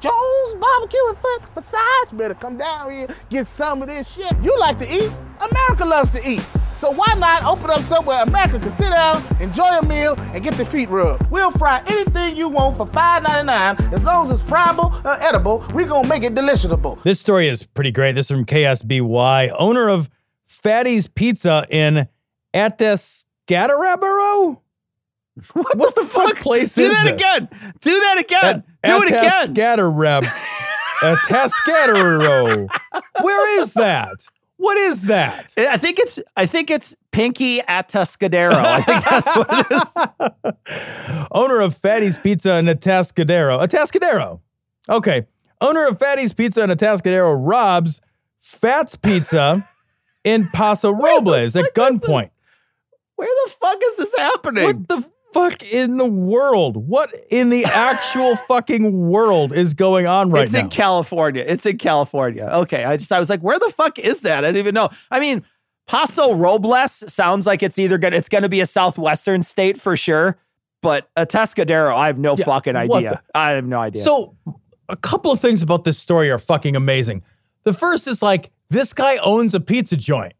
[0.00, 2.12] Jones barbecue and foot massage.
[2.12, 4.32] Better come down here, get some of this shit.
[4.42, 5.12] You like to eat?
[5.50, 6.44] America loves to eat.
[6.80, 10.54] So why not open up somewhere America can sit down, enjoy a meal, and get
[10.54, 11.30] their feet rubbed?
[11.30, 13.92] We'll fry anything you want for $5.99.
[13.92, 16.98] As long as it's friable or edible, we're gonna make it deliciable.
[17.02, 18.14] This story is pretty great.
[18.14, 20.08] This is from KSBY, owner of
[20.46, 22.08] Fatte's Pizza in
[22.54, 24.56] Atascadabaro.
[25.52, 27.12] What, what the fuck place Do is that this?
[27.12, 27.48] again.
[27.80, 28.64] Do that again.
[28.82, 29.54] Do it again.
[29.54, 30.24] Atascadarab.
[31.00, 32.68] Atascadero.
[33.22, 34.26] Where is that?
[34.60, 35.54] What is that?
[35.56, 38.52] I think it's I think it's Pinky at Tuscadero.
[38.52, 41.28] I think that's what it is.
[41.32, 43.66] Owner of Fatte's Pizza in Atascadero.
[43.66, 44.40] Atascadero.
[44.86, 45.26] Okay.
[45.62, 48.02] Owner of Fatte's Pizza in Atascadero robs
[48.38, 49.66] Fats Pizza
[50.24, 52.28] in Paso Robles at gunpoint.
[53.16, 54.64] Where the fuck is this happening?
[54.64, 56.76] What the fuck in the world?
[56.88, 60.60] What in the actual fucking world is going on right it's now?
[60.60, 61.44] It's in California.
[61.46, 62.44] It's in California.
[62.44, 62.84] Okay.
[62.84, 64.44] I just I was like, where the fuck is that?
[64.44, 64.90] I didn't even know.
[65.10, 65.44] I mean,
[65.86, 70.36] Paso Robles sounds like it's either gonna it's gonna be a southwestern state for sure.
[70.82, 73.22] But a Tuscadero, I have no Yeah, fucking idea.
[73.34, 74.02] I have no idea.
[74.02, 74.34] So,
[74.88, 77.22] a couple of things about this story are fucking amazing.
[77.64, 80.32] The first is like this guy owns a pizza joint,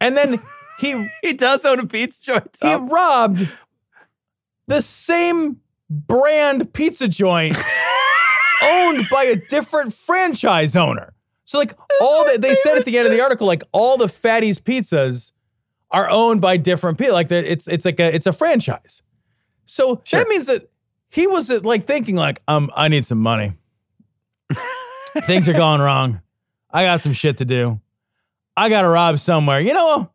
[0.00, 0.40] and then
[0.78, 2.56] he he does own a pizza joint.
[2.62, 3.46] he robbed
[4.66, 5.60] the same
[5.90, 7.56] brand pizza joint
[8.62, 11.12] owned by a different franchise owner.
[11.44, 14.08] So like all that they said at the end of the article, like all the
[14.08, 15.32] Fatte's pizzas
[15.90, 17.14] are owned by different people.
[17.14, 19.02] Like it's it's like a it's a franchise.
[19.66, 20.70] So that means that
[21.10, 23.52] he was uh, like thinking like um I need some money.
[25.22, 26.22] Things are going wrong.
[26.70, 27.80] I got some shit to do.
[28.56, 29.60] I got to rob somewhere.
[29.60, 30.10] You know,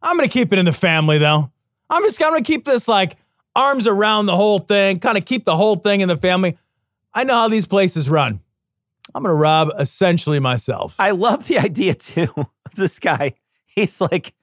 [0.00, 1.50] I'm going to keep it in the family though.
[1.90, 3.16] I'm just going to keep this like
[3.54, 6.56] arms around the whole thing, kind of keep the whole thing in the family.
[7.14, 8.40] I know how these places run.
[9.14, 10.96] I'm going to rob essentially myself.
[10.98, 13.34] I love the idea too of this guy.
[13.66, 14.34] He's like,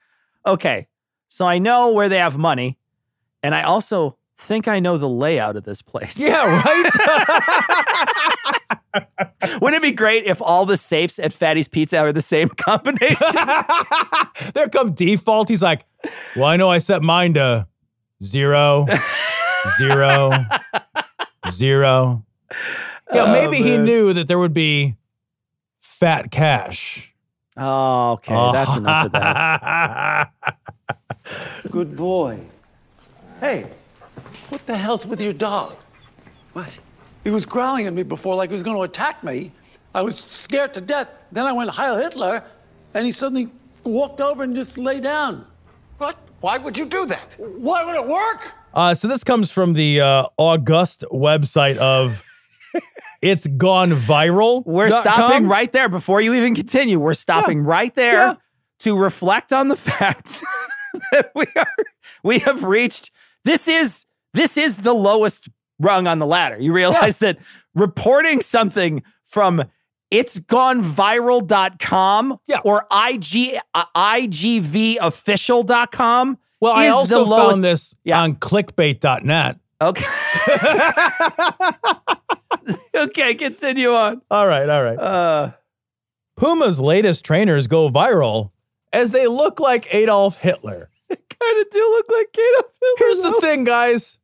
[0.46, 0.88] okay,
[1.28, 2.78] so I know where they have money,
[3.44, 6.20] and I also think I know the layout of this place.
[6.20, 6.90] yeah, right?
[9.62, 13.18] Wouldn't it be great if all the safes at Fatte's Pizza are the same combination?
[14.54, 15.50] there come default.
[15.50, 15.86] He's like,
[16.36, 17.68] well, I know I set mine to
[18.24, 18.86] zero,
[19.78, 20.32] zero,
[21.50, 22.26] zero.
[23.14, 24.96] Yeah, Oh, maybe he knew that there would be
[25.80, 27.14] fat cash.
[27.58, 28.36] oh, okay.
[28.36, 28.52] Oh.
[28.52, 30.32] That's enough of that.
[31.72, 32.40] Good boy.
[33.40, 33.68] Hey,
[34.50, 35.76] what the hell's with your dog?
[36.54, 36.80] What?
[37.24, 39.52] He was growling at me before like he was going to attack me.
[39.94, 41.10] I was scared to death.
[41.32, 42.44] Then I went Heil Hitler,
[42.94, 43.50] and he suddenly
[43.84, 45.46] walked over and just lay down.
[45.98, 46.18] What?
[46.42, 47.36] Why would you do that?
[47.40, 48.54] Why would it work?
[48.74, 52.24] Uh, so this comes from the uh, August website of
[53.22, 54.66] It's Gone Viral.
[54.66, 57.00] We're stopping right there before you even continue.
[57.00, 58.34] We're stopping right there Yeah.
[58.80, 60.42] to reflect on the fact
[61.12, 61.76] that we are
[62.24, 63.12] we have reached
[63.46, 66.58] this is this is the lowest rung on the ladder.
[66.60, 67.38] You realize that
[67.76, 69.64] reporting something from
[70.12, 72.60] it's gone viral.com Yeah.
[72.64, 78.22] or IG uh, igvofficial.com Well, I also lowest- found this Yeah.
[78.22, 79.58] on clickbait.net.
[79.82, 80.06] Okay.
[82.96, 84.22] okay, continue on.
[84.30, 84.98] All right, all right.
[85.00, 85.52] Uh
[86.38, 88.52] Puma's latest trainers go viral
[88.94, 90.90] as they look like Adolf Hitler.
[91.10, 93.00] kind of do look like Kato Phillips.
[93.00, 94.20] Here's the thing, guys.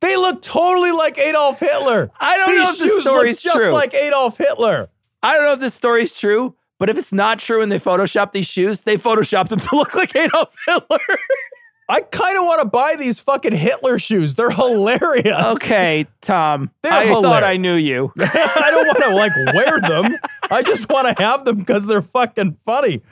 [0.00, 2.10] They look totally like Adolf Hitler.
[2.20, 3.70] I don't These know if the shoes look just true.
[3.72, 4.88] like Adolf Hitler.
[5.24, 8.32] I don't know if this story's true, but if it's not true and they photoshopped
[8.32, 10.98] these shoes, they photoshopped them to look like Adolf Hitler.
[11.88, 14.36] I kind of want to buy these fucking Hitler shoes.
[14.36, 15.36] They're hilarious.
[15.56, 16.70] okay, Tom.
[16.82, 17.42] They're I thought.
[17.44, 18.10] I knew you.
[18.18, 20.16] I don't want to like wear them.
[20.50, 23.02] I just want to have them because they're fucking funny.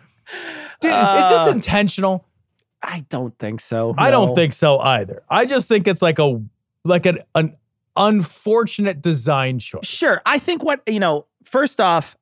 [0.80, 2.24] Dude, is Uh, this intentional?
[2.82, 3.94] I don't think so.
[3.98, 5.22] I don't think so either.
[5.28, 6.42] I just think it's like a
[6.84, 7.54] like an an
[7.94, 9.86] unfortunate design choice.
[9.86, 10.22] Sure.
[10.24, 12.16] I think what, you know, first off,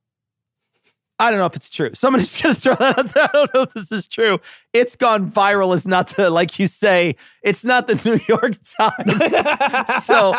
[1.18, 1.90] I don't know if it's true.
[1.92, 3.24] Somebody's going to throw that out there.
[3.24, 4.40] I don't know if this is true.
[4.72, 10.04] It's gone viral is not the, like you say, it's not the New York Times.
[10.04, 10.32] so,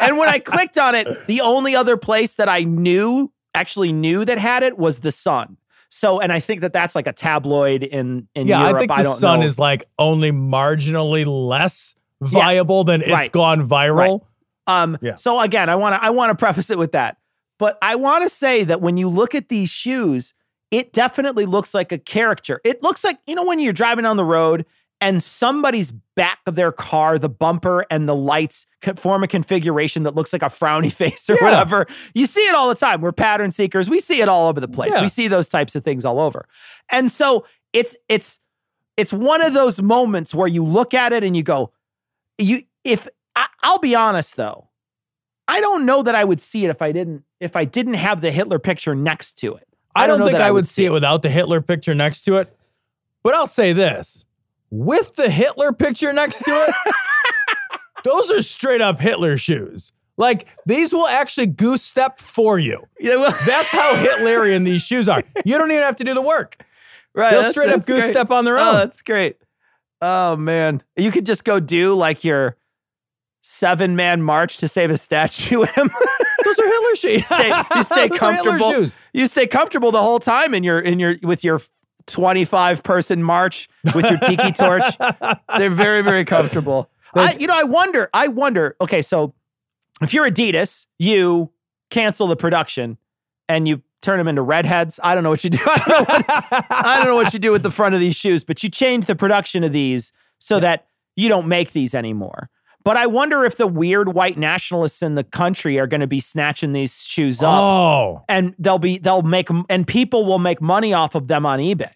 [0.00, 4.24] and when I clicked on it, the only other place that I knew, actually knew
[4.24, 5.56] that had it was The Sun.
[5.88, 8.74] So, and I think that that's like a tabloid in, in yeah, Europe.
[8.74, 9.46] I think the don't sun know.
[9.46, 13.30] is like only marginally less viable than it's right.
[13.30, 14.22] gone viral.
[14.66, 15.14] Um, Yeah.
[15.14, 17.18] so again, I want to I want to preface it with that.
[17.58, 20.34] But I want to say that when you look at these shoes,
[20.70, 22.60] it definitely looks like a caricature.
[22.64, 24.66] It looks like, you know, when you're driving down the road
[25.00, 30.14] and somebody's back of their car, the bumper and the lights form a configuration that
[30.14, 31.44] looks like a frowny face or Yeah.
[31.44, 31.86] whatever.
[32.14, 33.00] You see it all the time.
[33.00, 33.88] We're pattern seekers.
[33.88, 34.92] We see it all over the place.
[34.94, 35.02] Yeah.
[35.02, 36.48] We see those types of things all over.
[36.90, 38.40] And so it's it's
[38.96, 41.72] it's one of those moments where you look at it and you go,
[42.38, 44.70] you if I, I'll be honest though,
[45.48, 48.20] I don't know that I would see it if I didn't if I didn't have
[48.20, 49.68] the Hitler picture next to it.
[49.94, 52.48] I don't, know think I would see it without the Hitler picture next to it.
[53.22, 54.24] But I'll say this
[54.70, 56.74] with the Hitler picture next to it,
[58.04, 59.92] those are straight up Hitler shoes.
[60.16, 62.86] Like these will actually goose step for you.
[62.98, 65.22] Yeah, well, That's how Hitlerian these shoes are.
[65.44, 66.56] You don't even have to do the work.
[67.14, 67.30] right.
[67.30, 68.10] They'll straight up goose great.
[68.10, 68.74] step on their Oh, own.
[68.74, 69.36] that's great.
[70.00, 72.56] Oh man, you could just go do like your
[73.42, 75.64] seven man march to save a statue.
[75.76, 75.90] Em.
[76.44, 77.26] Those are Hitler shoes.
[77.26, 78.86] stay, you stay Those are Hitler comfortable.
[79.12, 81.60] You stay comfortable the whole time in your in your with your
[82.06, 84.84] 25 person march with your tiki torch.
[85.58, 86.90] They're very very comfortable.
[87.16, 88.10] I, you know, I wonder.
[88.12, 88.76] I wonder.
[88.80, 89.34] Okay, so
[90.02, 91.52] if you're Adidas, you
[91.90, 92.98] cancel the production
[93.48, 94.98] and you turn them into redheads.
[95.02, 95.58] I don't know what you do.
[95.64, 98.16] I don't know what, I don't know what you do with the front of these
[98.16, 102.50] shoes, but you change the production of these so that you don't make these anymore.
[102.84, 106.20] But I wonder if the weird white nationalists in the country are going to be
[106.20, 110.92] snatching these shoes up Oh, and they'll be they'll make and people will make money
[110.92, 111.90] off of them on eBay.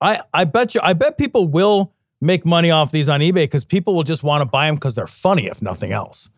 [0.00, 3.64] I, I bet you, I bet people will make money off these on eBay because
[3.64, 6.30] people will just want to buy them because they're funny, if nothing else.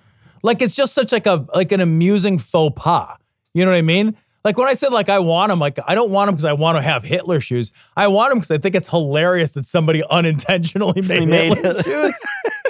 [0.42, 3.16] Like it's just such like a like an amusing faux pas.
[3.54, 4.16] You know what I mean?
[4.44, 6.54] Like when I said like I want them, like I don't want them because I
[6.54, 7.72] want to have Hitler shoes.
[7.96, 11.84] I want them because I think it's hilarious that somebody unintentionally made, made Hitler it.
[11.84, 12.18] shoes.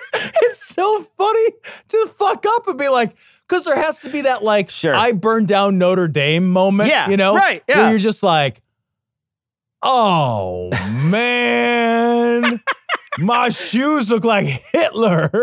[0.62, 1.50] it's so funny
[1.88, 3.12] to fuck up and be like,
[3.48, 4.94] because there has to be that like Sure.
[4.94, 6.88] I burned down Notre Dame moment.
[6.88, 7.90] Yeah, you know, right, Where yeah.
[7.90, 8.60] you're just like,
[9.82, 10.70] oh
[11.10, 12.62] man.
[13.18, 15.30] My shoes look like Hitler.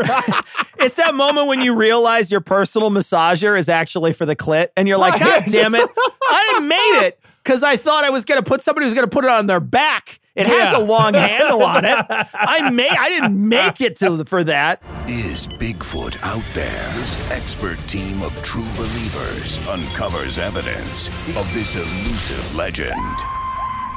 [0.82, 4.88] It's that moment when you realize your personal massager is actually for the clit and
[4.88, 5.90] you're like, God damn it,
[6.24, 7.20] I made it
[7.50, 9.48] because I thought I was going to put somebody who's going to put it on
[9.48, 10.20] their back.
[10.36, 11.98] It has a long handle on it.
[12.34, 14.84] I may I didn't make it to for that.
[15.08, 16.94] Is Bigfoot out there?
[16.94, 22.94] This expert team of true believers uncovers evidence of this elusive legend.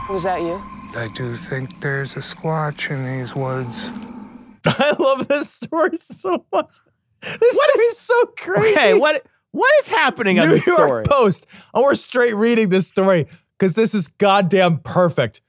[0.08, 0.54] Was that you?
[0.98, 3.90] I do think there's a squatch in these woods.
[4.64, 6.74] I love this story so much.
[7.20, 8.72] This story is so crazy.
[8.72, 11.04] Okay, what what is happening on New this York story?
[11.04, 11.46] Post.
[11.74, 13.26] And we're straight reading this story
[13.62, 15.40] because this is goddamn perfect.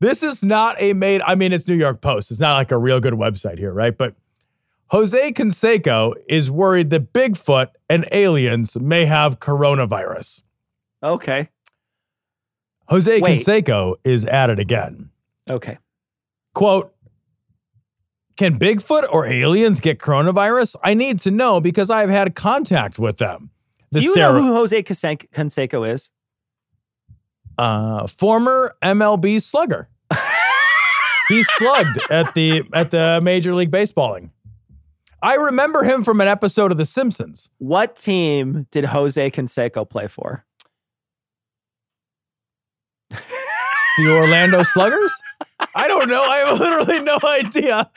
[0.00, 2.30] This is not a made, I mean, it's New York Post.
[2.30, 3.94] It's not like a real good website here, right?
[3.96, 4.14] But
[4.86, 10.42] Jose Canseco is worried that Bigfoot and aliens may have coronavirus.
[11.02, 11.50] Okay.
[12.88, 13.40] Jose Wait.
[13.40, 15.10] Canseco is at it again.
[15.50, 15.76] Okay.
[16.54, 16.94] Quote,
[18.38, 20.76] can Bigfoot or aliens get coronavirus?
[20.82, 23.50] I need to know because I've had contact with them.
[23.90, 26.08] The Do you stero- know who Jose Canse- Canseco is?
[27.58, 29.88] Uh, former MLB slugger.
[31.28, 34.30] he slugged at the at the Major League Baseballing.
[35.22, 37.48] I remember him from an episode of The Simpsons.
[37.58, 40.44] What team did Jose Canseco play for?
[43.10, 45.12] The Orlando Sluggers?
[45.74, 46.22] I don't know.
[46.22, 47.90] I have literally no idea.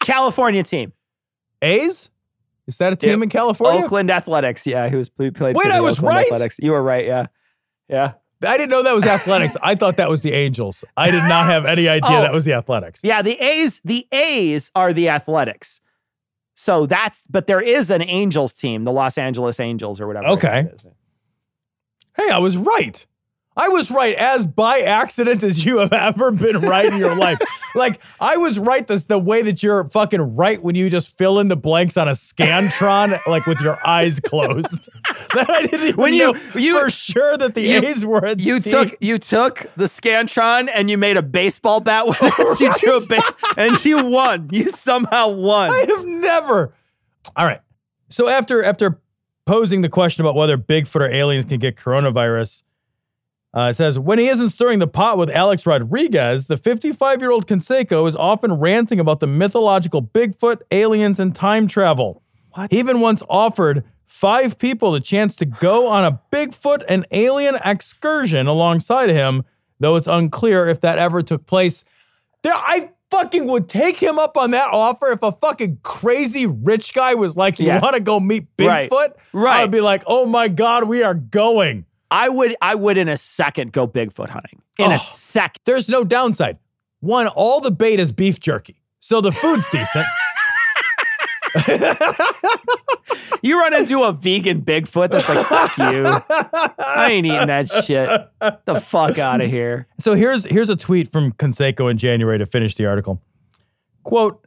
[0.00, 0.92] California team.
[1.62, 2.10] A's?
[2.66, 3.24] Is that a team Yeah.
[3.24, 3.82] in California?
[3.84, 4.66] Oakland Athletics.
[4.66, 5.56] Yeah, he was he played.
[5.56, 6.26] Wait, I was Oakland right?
[6.26, 6.56] Athletics.
[6.62, 7.06] You were right.
[7.06, 7.26] Yeah,
[7.90, 8.12] yeah,
[8.46, 9.56] I didn't know that was athletics.
[9.62, 10.84] I thought that was the Angels.
[10.96, 12.22] I did not have any idea Oh.
[12.22, 13.00] that was the athletics.
[13.02, 13.20] yeah.
[13.22, 13.80] The A's.
[13.84, 15.80] The A's are the Athletics.
[16.54, 17.26] So that's.
[17.28, 20.28] But there is an Angels team, the Los Angeles Angels or whatever.
[20.28, 20.70] Okay.
[22.16, 23.06] Hey, I was right.
[23.62, 27.38] I was right as by accident as you have ever been right in your life.
[27.76, 31.38] Like I was right this the way that you're fucking right when you just fill
[31.38, 34.88] in the blanks on a scantron like with your eyes closed.
[35.34, 38.58] that I didn't even When you- you- for sure that the you- A's were You
[38.58, 38.72] team.
[38.72, 42.60] took you took the Scantron and you made a baseball bat with it.
[42.60, 44.48] You drew a ba- and you won.
[44.50, 45.70] You somehow won.
[45.70, 46.72] I have never.
[47.36, 47.60] All right.
[48.08, 49.00] So after after
[49.46, 52.64] posing the question about whether Bigfoot or aliens can get coronavirus,
[53.56, 57.30] uh, it says when he isn't stirring the pot with Alex Rodriguez, the 55 year
[57.30, 62.22] old Canseco is often ranting about the mythological Bigfoot, aliens, and time travel.
[62.52, 62.70] What?
[62.72, 67.56] He even once offered five people the chance to go on a Bigfoot and alien
[67.64, 69.44] excursion alongside him,
[69.78, 71.84] though it's unclear if that ever took place.
[72.42, 76.94] There, I fucking would take him up on that offer if a fucking crazy rich
[76.94, 77.80] guy was like, "You Yeah.
[77.80, 78.68] want to go meet Bigfoot?
[78.68, 78.90] Right.
[78.90, 79.58] Bigfoot?" Right.
[79.58, 83.08] I would be like, "Oh my god, we are going." I would I would in
[83.08, 84.62] a second go Bigfoot hunting.
[84.78, 84.94] In Oh.
[84.94, 85.60] a second.
[85.64, 86.58] There's no downside.
[87.00, 90.06] One, all the bait is beef jerky, so the food's decent.
[93.42, 96.04] You run into a vegan Bigfoot that's like, fuck you.
[96.78, 98.06] I ain't eating that shit.
[98.66, 99.86] The fuck out of here.
[99.98, 103.22] So here's here's a tweet from Canseco in January to finish the article.
[104.02, 104.46] Quote,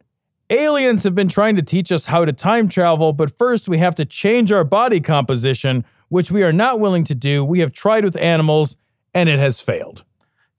[0.51, 3.95] aliens have been trying to teach us how to time travel, but first we have
[3.95, 5.84] to change our body composition,
[6.14, 7.43] which we are not willing to do.
[7.43, 8.78] We have tried with animals
[9.16, 10.03] and it has failed.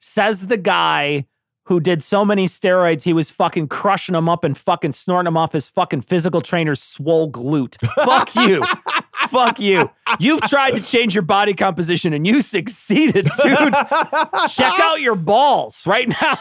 [0.01, 1.27] Says the guy
[1.67, 5.37] who did so many steroids, he was fucking crushing them up and fucking snorting them
[5.37, 7.77] off his fucking physical trainer's swole glute.
[8.05, 8.65] Fuck you.
[9.29, 9.89] Fuck you.
[10.19, 13.75] You've tried to change your body composition and you succeeded, dude.
[14.51, 16.35] Check out your balls right now.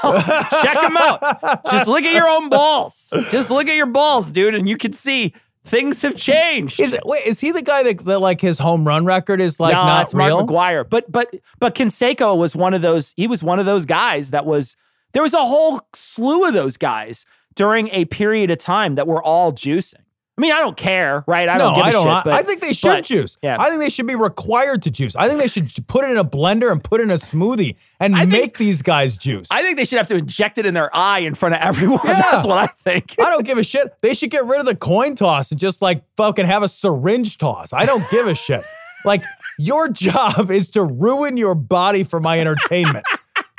[0.63, 1.61] Check them out.
[1.69, 3.13] Just look at your own balls.
[3.29, 5.35] Just look at your balls, dude, and you can see
[5.65, 6.79] things have changed.
[6.79, 9.59] Is it wait, is he the guy that, that like his home run record is
[9.59, 10.47] like no, not it's Mark real?
[10.47, 10.87] McGwire.
[10.89, 13.13] But but but Canseco was one of those.
[13.17, 14.75] He was one of those guys that was.
[15.13, 17.23] There was a whole slew of those guys
[17.55, 20.02] during a period of time that were all juicing.
[20.35, 21.47] I mean, I don't care, right?
[21.47, 22.03] I no, don't give a I don't.
[22.05, 22.11] shit.
[22.11, 23.37] I, but, I think they should but- juice.
[23.43, 23.55] Yeah.
[23.59, 25.15] I think they should be required to juice.
[25.15, 27.77] I think they should put it in a blender and put it in a smoothie
[27.99, 29.47] and I think- make these guys juice.
[29.51, 31.99] I think they should have to inject it in their eye in front of everyone.
[32.05, 32.21] Yeah.
[32.31, 33.15] That's what I think.
[33.19, 33.93] I don't give a shit.
[34.01, 37.37] They should get rid of the coin toss and just like fucking have a syringe
[37.37, 37.71] toss.
[37.73, 38.63] I don't give a shit.
[39.05, 39.23] Like
[39.59, 43.05] your job is to ruin your body for my entertainment.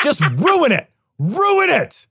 [0.03, 0.91] Just ruin it.
[1.19, 2.07] Ruin it.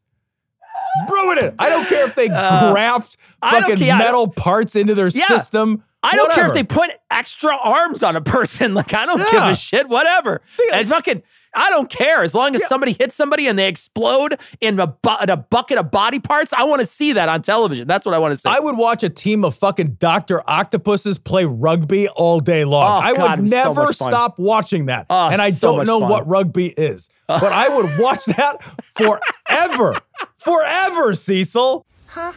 [1.09, 1.55] Ruin it.
[1.59, 2.27] I don't care if they
[2.71, 3.87] graft Uh, don't fucking.
[3.97, 5.25] Metal parts into their Yeah.
[5.27, 5.83] system.
[6.05, 8.73] I don't care if they put extra arms on a person.
[8.75, 9.87] Like I don't give a shit.
[9.87, 10.41] Whatever.
[10.73, 11.23] And fucking,
[11.55, 15.21] I don't care as long as somebody hits somebody and they explode in a, bu-
[15.23, 16.53] in a bucket of body parts.
[16.53, 17.87] I want to see that on television.
[17.87, 18.49] That's what I want to see.
[18.49, 20.41] I would watch a team of fucking Dr.
[20.49, 22.83] Octopuses play rugby all day long.
[22.87, 25.05] Oh, I God, would was so never stop watching that.
[25.09, 26.09] Oh, and I so don't know fun.
[26.09, 28.63] what rugby is, but I would watch that
[28.95, 29.95] forever.
[30.37, 31.85] forever, Cecil.
[32.09, 32.31] Huh?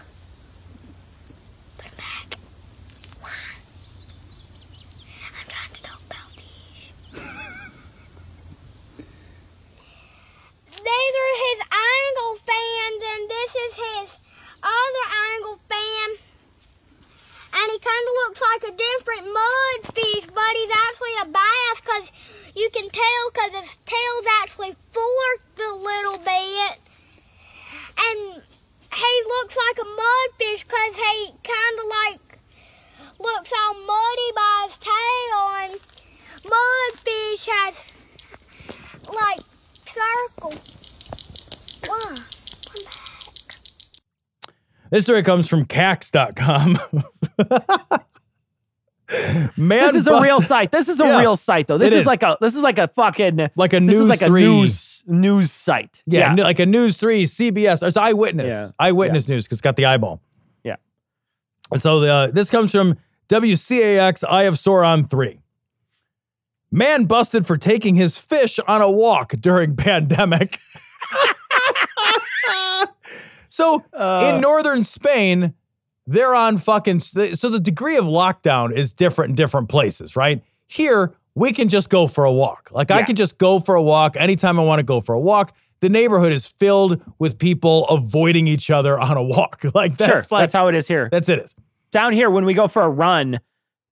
[10.87, 14.09] these are his angle fans and this is his
[14.62, 16.09] other angle fan.
[17.59, 22.07] And he kind of looks like a different mudfish, but he's actually a bass because
[22.55, 26.74] you can tell because his tail's actually forked a little bit.
[27.99, 28.43] And
[28.95, 32.22] he looks like a mudfish because he kind of like
[33.18, 35.41] looks all muddy by his tail.
[35.66, 35.74] And
[36.47, 37.74] mudfish has
[39.11, 39.43] like
[39.91, 40.76] circles.
[44.91, 46.78] This story comes from Cax.com.
[49.57, 50.70] Man, this is a real site.
[50.72, 51.20] This is a Yeah.
[51.20, 51.78] real site, though.
[51.78, 52.07] This is, is.
[52.07, 55.53] like a this is like a fucking like a news is like a news news
[55.53, 56.03] site.
[56.07, 57.87] Yeah, n- like a News 3, CBS.
[57.87, 58.53] It's eyewitness.
[58.53, 58.68] Yeah.
[58.87, 60.20] Eyewitness news because it's got the eyeball.
[60.64, 60.76] Yeah.
[61.70, 62.97] And so the, this comes from
[63.28, 65.41] WCAX Eye of Sauron 3.
[66.72, 70.59] Man busted for taking his fish on a walk during pandemic.
[73.57, 74.32] so Uh.
[74.34, 75.54] in northern Spain,
[76.07, 77.00] they're on fucking.
[77.00, 80.42] So the degree of lockdown is different in different places, right?
[80.68, 82.70] Here, we can just go for a walk.
[82.72, 85.20] Like I can just go for a walk anytime I want to go for a
[85.20, 85.52] walk.
[85.80, 89.62] The neighborhood is filled with people avoiding each other on a walk.
[89.74, 91.09] Like that's sure, like that's how it is here.
[91.11, 91.54] that's it is.
[91.90, 93.40] Down here, when we go for a run,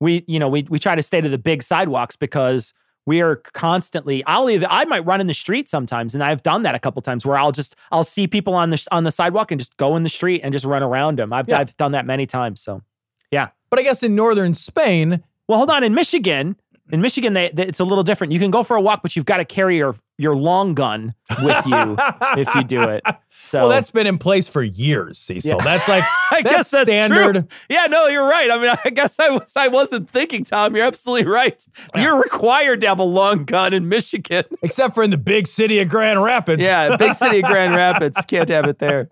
[0.01, 2.73] we you know we we try to stay to the big sidewalks because
[3.07, 4.25] we are constantly.
[4.27, 7.03] I'll either I might run in the street sometimes, and I've done that a couple
[7.03, 9.97] times where I'll just I'll see people on the on the sidewalk and just go
[9.97, 11.33] in the street and just run around them.
[11.33, 11.59] I've Yeah.
[11.59, 12.61] I've done that many times.
[12.61, 12.83] So
[13.31, 13.49] yeah.
[13.71, 15.85] But I guess in northern Spain, Well, hold on.
[15.85, 16.57] In Michigan,
[16.91, 18.33] in Michigan, they, they- it's a little different.
[18.33, 21.13] You can go for a walk, but you've got to carry your your long gun
[21.43, 21.97] with you
[22.37, 23.03] if you do it.
[23.31, 25.59] So well, that's been in place for years, Cecil.
[25.59, 25.65] Yeah.
[25.65, 27.35] That's like I that's guess that's standard.
[27.35, 27.49] True.
[27.69, 28.51] Yeah, no, you're right.
[28.51, 30.77] I mean, I guess I was I wasn't thinking, Tom.
[30.77, 31.61] You're absolutely right.
[31.97, 34.45] You're required to have a long gun in Michigan.
[34.63, 36.63] Except for in the big city of Grand Rapids.
[36.63, 38.19] Yeah, big city of Grand Rapids.
[38.27, 39.09] Can't have it there.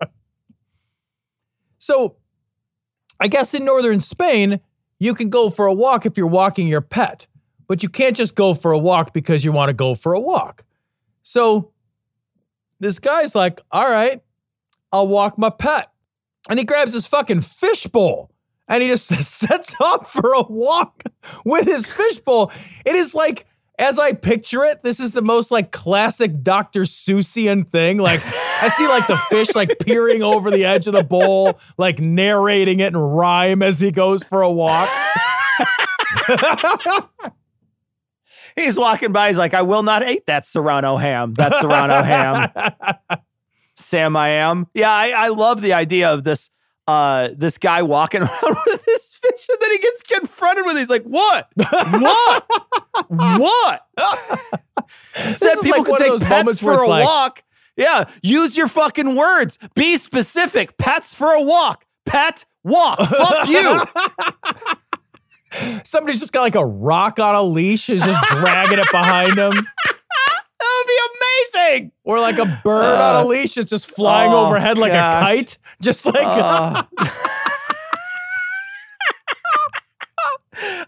[1.79, 2.15] So
[3.19, 4.61] I guess in northern Spain,
[4.99, 7.27] you can go for a walk if you're walking your pet,
[7.73, 10.19] but you can't just go for a walk because you want to go for a
[10.19, 10.63] walk.
[11.23, 11.71] So
[12.79, 14.21] this guy's like, all right,
[14.91, 15.87] I'll walk my pet.
[16.47, 18.29] And he grabs his fucking fishbowl
[18.67, 19.07] and he just
[19.39, 21.01] sets off for a walk
[21.45, 22.51] with his fishbowl.
[22.85, 23.47] It is like,
[23.79, 26.81] as I picture it, this is the most like classic Dr.
[26.81, 27.97] Seussian thing.
[27.97, 28.21] Like,
[28.61, 32.81] I see like the fish like peering over the edge of the bowl, like narrating
[32.81, 34.91] it in rhyme as he goes for a walk.
[38.55, 39.27] He's walking by.
[39.29, 41.33] He's like, I will not eat that Serrano ham.
[41.35, 42.49] That Serrano ham.
[43.75, 44.67] Sam, I am.
[44.73, 46.49] Yeah, I, I love the idea of this
[46.87, 50.75] uh this guy walking around with this fish, and then he gets confronted with.
[50.75, 50.79] it.
[50.79, 51.49] He's like, "What?
[51.55, 52.45] What?
[53.07, 53.87] what?"
[55.15, 57.43] Said people like can one of take those pets for a like- walk.
[57.75, 59.57] Yeah, use your fucking words.
[59.73, 60.77] Be specific.
[60.77, 61.85] Pets for a walk.
[62.05, 62.99] Pet walk.
[62.99, 63.81] Fuck you.
[65.83, 69.53] Somebody's just got like a rock on a leash, is just dragging it behind them.
[70.63, 70.99] That would be
[71.59, 71.91] amazing.
[72.05, 75.13] Or like a bird on a leash that's just flying oh, overhead like gosh.
[75.13, 75.57] a kite.
[75.81, 76.83] Just like Uh,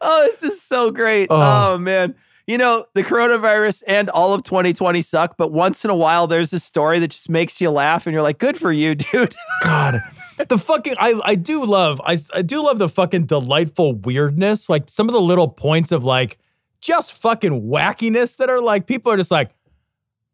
[0.01, 1.27] oh, this is so great.
[1.29, 1.73] Oh.
[1.73, 1.77] Oh.
[1.77, 2.15] man.
[2.47, 6.53] You know, the coronavirus and all of 2020 suck, but once in a while there's
[6.53, 9.35] a story that just makes you laugh and you're like, good for you, dude.
[9.61, 10.01] God.
[10.37, 14.69] The fucking I I do love I I do love the fucking delightful weirdness.
[14.69, 16.37] Like some of the little points of like
[16.81, 19.51] just fucking wackiness that are like people are just like,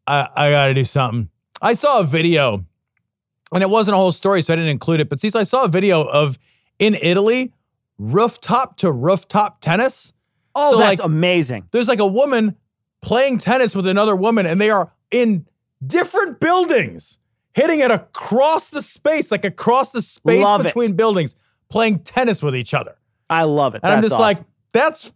[0.08, 1.30] I, I gotta do something.
[1.62, 2.66] I saw a video,
[3.54, 5.10] and it wasn't a whole story, so I didn't include it.
[5.10, 6.39] But see, I saw a video of
[6.80, 7.54] in Italy,
[7.99, 10.14] rooftop to rooftop tennis.
[10.56, 11.68] Oh, So, that's like, amazing.
[11.72, 12.58] There's like a woman
[13.02, 15.45] playing tennis with another woman, and they are in
[15.86, 17.20] different buildings,
[17.54, 20.64] hitting it across the space, like across the space Love it.
[20.66, 21.36] between buildings,
[21.70, 22.95] playing tennis with each other.
[23.30, 23.82] I love it.
[23.84, 24.38] And I'm That's just like,
[24.74, 25.14] that's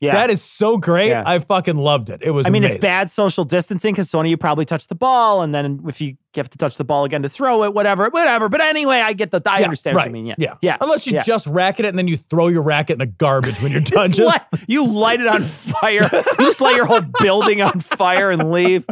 [0.00, 0.12] yeah.
[0.12, 1.08] that is so great.
[1.08, 1.22] Yeah.
[1.24, 2.20] I fucking loved it.
[2.22, 2.76] It was I mean, amazing.
[2.76, 6.16] it's bad social distancing because Sony, you probably touch the ball, and then if you
[6.34, 8.50] have to touch the ball again to throw it, whatever, whatever.
[8.50, 10.26] But anyway, I get the, I Yeah, understand what you mean.
[10.26, 10.76] Yeah, yeah, yeah.
[10.82, 11.22] Unless you yeah.
[11.22, 14.12] just racket it and then you throw your racket in the garbage when you're done.
[14.12, 16.08] Just light- you light it on fire.
[16.12, 18.84] you just light your whole building on fire and leave.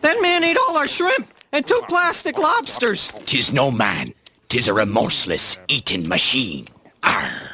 [0.00, 3.08] That man ate all our shrimp and two plastic lobsters.
[3.24, 4.12] Tis no man,
[4.48, 6.66] tis a remorseless eating machine.
[7.02, 7.50] Arr.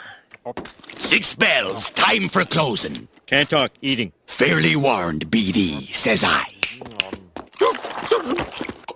[0.96, 3.08] Six bells, time for closing.
[3.26, 4.12] Can't talk, eating.
[4.26, 6.44] Fairly warned be thee, says I.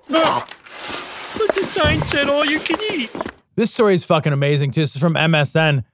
[0.09, 3.11] But the sign said all you can eat.
[3.55, 4.81] This story is fucking amazing too.
[4.81, 5.85] This is from MSN.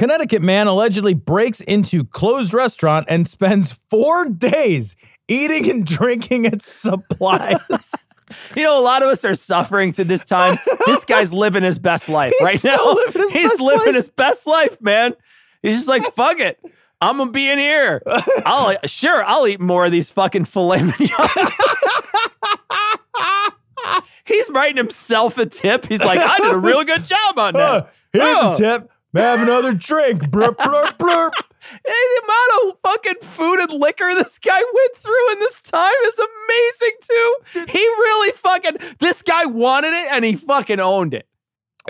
[0.00, 4.96] Connecticut man allegedly breaks into closed restaurant and spends four days
[5.28, 7.60] eating and drinking its supplies.
[8.54, 10.56] You know, a lot of us are suffering through this time.
[10.86, 12.92] This guy's living his best life He's right so now.
[12.92, 13.94] living his He's best living life.
[13.96, 15.14] his best life, man.
[15.64, 16.60] He's just like, fuck it.
[17.00, 18.00] I'm gonna be in here.
[18.46, 21.10] I'll sure I'll eat more of these fucking filet mignons.
[24.24, 25.86] He's writing himself a tip.
[25.86, 27.94] He's like, I did a real good job on Uh, that.
[28.12, 28.52] here's Oh.
[28.52, 28.90] a tip.
[29.14, 30.22] Have another drink.
[30.30, 31.30] Blurp, blurp, blurp.
[31.62, 35.92] Hey, the amount of fucking food and liquor this guy went through in this time
[36.06, 37.36] is amazing too.
[37.72, 41.26] He really fucking this guy wanted it and he fucking owned it.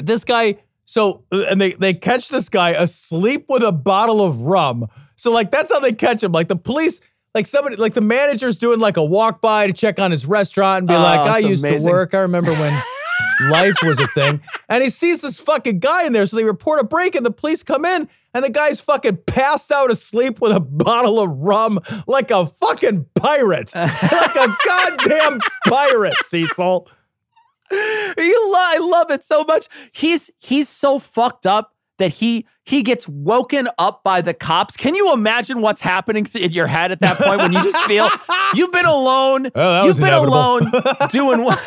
[0.03, 0.57] This guy,
[0.87, 4.87] so, and they, they catch this guy asleep with a bottle of rum.
[5.16, 6.33] So, like, that's how they catch him.
[6.33, 7.01] Like, the police,
[7.35, 10.79] like, somebody, like, the manager's doing like a walk by to check on his restaurant
[10.81, 11.87] and be Oh, like, I used amazing.
[11.89, 12.14] to work.
[12.14, 12.73] I remember when
[13.49, 14.41] life was a thing.
[14.68, 16.26] And he sees this fucking guy in there.
[16.26, 19.72] So they report a break and the police come in and the guy's fucking passed
[19.72, 23.74] out asleep with a bottle of rum like a fucking pirate.
[23.74, 26.88] like a goddamn pirate, Cecil.
[27.72, 29.68] You lo- I love it so much.
[29.93, 34.76] He's he's so fucked up that he he gets woken up by the cops.
[34.76, 38.09] Can you imagine what's happening in your head at that point when you just feel
[38.55, 40.34] you've been alone, Oh, you've been inevitable.
[40.34, 40.62] alone
[41.11, 41.59] doing what?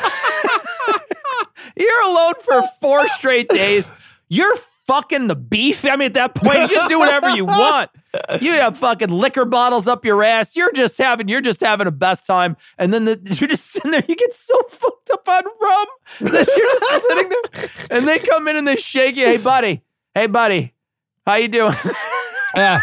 [1.75, 3.91] You're alone for four straight days.
[4.29, 4.55] You're
[4.85, 5.85] fucking the beef.
[5.85, 7.89] I mean, at that point, you can do whatever you want.
[8.41, 10.55] You have fucking liquor bottles up your ass.
[10.55, 12.57] You're just having, you're just having a best time.
[12.77, 14.03] And then the, you're just sitting there.
[14.07, 15.87] You get so fucked up on rum
[16.21, 17.69] that you're just sitting there.
[17.97, 19.25] And they come in and they shake you.
[19.25, 19.83] Hey, buddy.
[20.13, 20.73] Hey, buddy.
[21.25, 21.73] How you doing?
[22.55, 22.81] Yeah.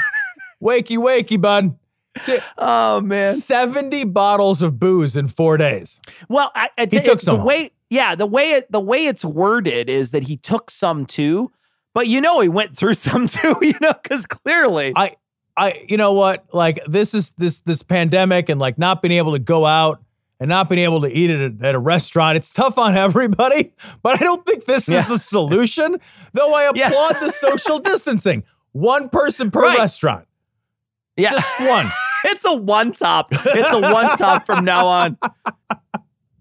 [0.62, 1.76] Wakey, wakey, bud.
[2.58, 3.34] Oh man.
[3.34, 6.00] 70 bottles of booze in four days.
[6.28, 9.06] Well, I, I He you, took some the way, yeah, the way it, the way
[9.06, 11.50] it's worded is that he took some too,
[11.92, 15.14] but you know he went through some too, you know, because clearly, I
[15.56, 16.46] I you know what?
[16.54, 20.00] Like this is this this pandemic and like not being able to go out
[20.38, 22.36] and not being able to eat at a, at a restaurant.
[22.36, 23.72] It's tough on everybody,
[24.02, 25.00] but I don't think this Yeah.
[25.00, 25.98] is the solution.
[26.32, 26.88] Though I Yeah.
[26.88, 28.44] applaud the social distancing.
[28.72, 29.78] One person per Right.
[29.78, 30.26] restaurant.
[31.16, 31.86] yeah, Just one.
[32.24, 33.26] it's a one top.
[33.32, 35.18] It's a one top from now on.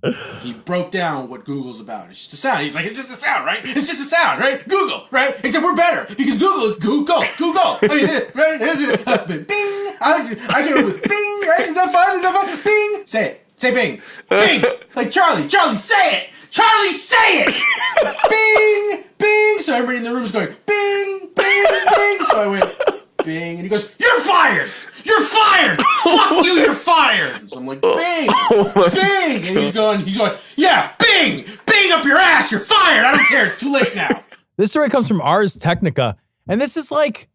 [0.42, 2.10] He broke down what Google's about.
[2.10, 2.64] It's just a sound.
[2.64, 3.60] He's like, it's just a sound, right?
[3.64, 4.66] It's just a sound, right?
[4.68, 5.36] Google, right?
[5.44, 7.78] Except we're better because Google is Google, Google.
[7.82, 8.62] I mean, right?
[8.62, 9.96] Uh, Bing.
[10.02, 11.68] I, just, I get it with Bing, right?
[11.68, 12.18] Is that fun?
[12.18, 12.64] Is that fun?
[12.64, 13.06] Bing.
[13.06, 13.46] Say it.
[13.58, 14.02] Say Bing.
[14.30, 14.64] Bing.
[14.96, 15.48] Like Charlie.
[15.48, 16.30] Charlie, say it.
[16.50, 17.52] Charlie, say it.
[18.30, 19.04] Bing.
[19.18, 19.60] Bing.
[19.60, 22.18] So everybody in the room is going, Bing, Bing, Bing.
[22.20, 23.56] So I went, Bing.
[23.56, 24.70] And he goes, You're fired.
[25.06, 25.82] You're fired.
[26.04, 26.54] Fuck you.
[26.54, 27.50] You're fired.
[27.50, 27.92] So I'm like, Bing.
[28.52, 29.48] Oh bing.
[29.48, 31.46] And he's going, he's going, Yeah, Bing.
[31.66, 32.52] Bing up your ass.
[32.52, 33.06] You're fired.
[33.06, 33.46] I don't care.
[33.48, 34.10] It's too late now.
[34.58, 37.30] This story comes from Ars Technica, and this is like,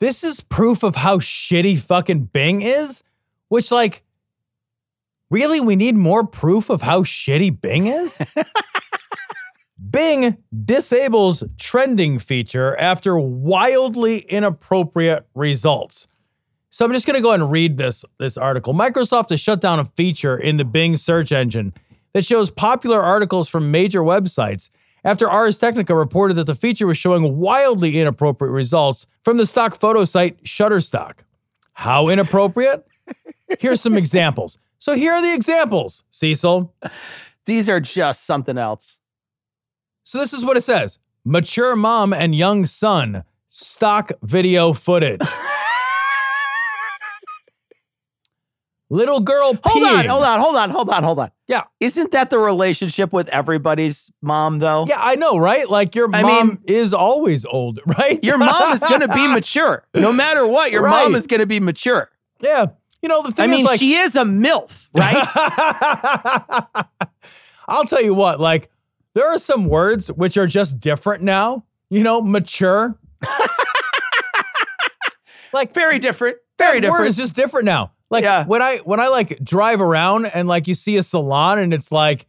[0.00, 3.04] this is proof of how shitty fucking Bing is.
[3.48, 4.02] Which, like,
[5.30, 8.20] really, we need more proof of how shitty Bing is.
[9.88, 16.08] Bing disables trending feature after wildly inappropriate results.
[16.72, 18.72] So I'm just going to go ahead and read this this article.
[18.72, 21.74] Microsoft has shut down a feature in the Bing search engine
[22.14, 24.70] that shows popular articles from major websites
[25.04, 29.78] after Ars Technica reported that the feature was showing wildly inappropriate results from the stock
[29.78, 31.18] photo site Shutterstock.
[31.74, 32.86] How inappropriate?
[33.58, 34.56] Here's some examples.
[34.78, 36.74] So here are the examples, Cecil.
[37.44, 38.98] These are just something else.
[40.04, 40.98] So this is what it says.
[41.22, 45.20] Mature mom and young son, stock video footage.
[48.92, 49.62] Little girl peeing.
[49.62, 51.30] Hold on, hold on, hold on, hold on, hold on.
[51.48, 51.62] Yeah.
[51.80, 54.84] Isn't that the relationship with everybody's mom, though?
[54.86, 55.66] Yeah, I know, right?
[55.66, 58.22] Like your I mom mean- is always old, right?
[58.22, 59.86] Your mom is going to be mature.
[59.94, 62.10] No matter what, your mom is going to be mature.
[62.42, 62.66] Yeah.
[63.00, 66.86] You know, the thing I mean, is like she is a MILF, right?
[67.68, 68.70] I'll tell you what, like
[69.14, 71.64] there are some words which are just different now.
[71.88, 72.98] You know, mature.
[75.54, 76.36] like Very different.
[76.58, 77.92] Very that word is just different now.
[78.12, 78.44] Like Yeah.
[78.44, 81.90] when I when I like drive around and like you see a salon and it's
[81.90, 82.26] like,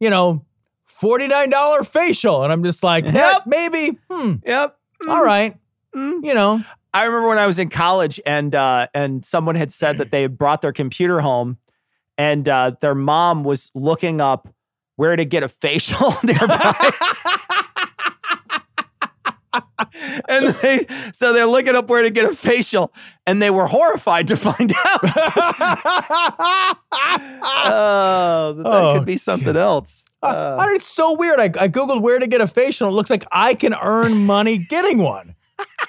[0.00, 0.44] you know,
[0.88, 2.44] $49 facial.
[2.44, 3.14] And I'm just like, Yep.
[3.14, 3.98] yep, maybe.
[4.10, 4.34] Hmm.
[4.44, 4.76] yep.
[5.08, 5.56] All right.
[5.96, 6.24] Mm.
[6.24, 6.62] You know.
[6.94, 10.20] I remember when I was in college and uh, and someone had said that they
[10.20, 11.56] had brought their computer home
[12.18, 14.46] and uh, their mom was looking up
[14.96, 16.90] where to get a facial nearby.
[20.28, 22.92] and they so they're looking up where to get a facial
[23.26, 25.00] and they were horrified to find out.
[27.44, 30.02] oh, that, Oh, could be something else.
[30.22, 31.40] Uh, I- it's so weird.
[31.40, 32.88] I, I Googled where to get a facial.
[32.88, 35.34] It looks like I can earn money getting one.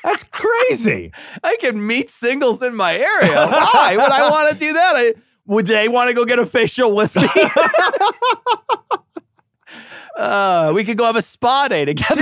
[0.03, 1.11] That's crazy.
[1.43, 3.35] I can meet singles in my area.
[3.35, 4.93] Why would I want to do that?
[4.95, 5.13] I,
[5.45, 7.23] would they want to go get a facial with me?
[10.17, 12.21] uh, we could go have a spa day together.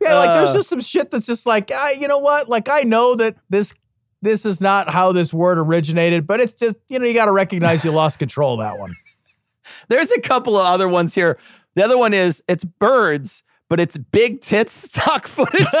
[0.00, 0.54] Yeah, like there's Uh.
[0.54, 2.48] just some shit that's just like, ah, you know what?
[2.48, 3.74] Like I know that this
[4.22, 7.32] this is not how this word originated, but it's just, you know, you got to
[7.32, 8.96] recognize you lost control of that one.
[9.88, 11.38] There's a couple of other ones here.
[11.74, 15.66] The other one is it's birds, but it's big tits stock footage.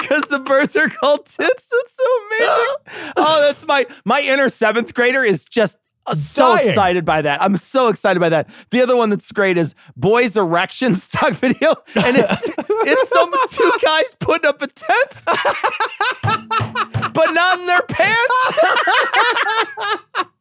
[0.00, 1.36] Because the birds are called tits.
[1.68, 3.12] That's so amazing.
[3.16, 5.76] Oh, that's my my inner seventh grader is just
[6.14, 6.68] so Dying.
[6.68, 7.42] excited by that.
[7.42, 8.48] I'm so excited by that.
[8.70, 13.72] The other one that's great is boys erection stock video, and it's it's some two
[13.82, 15.22] guys putting up a tent,
[17.14, 18.58] but not in their pants.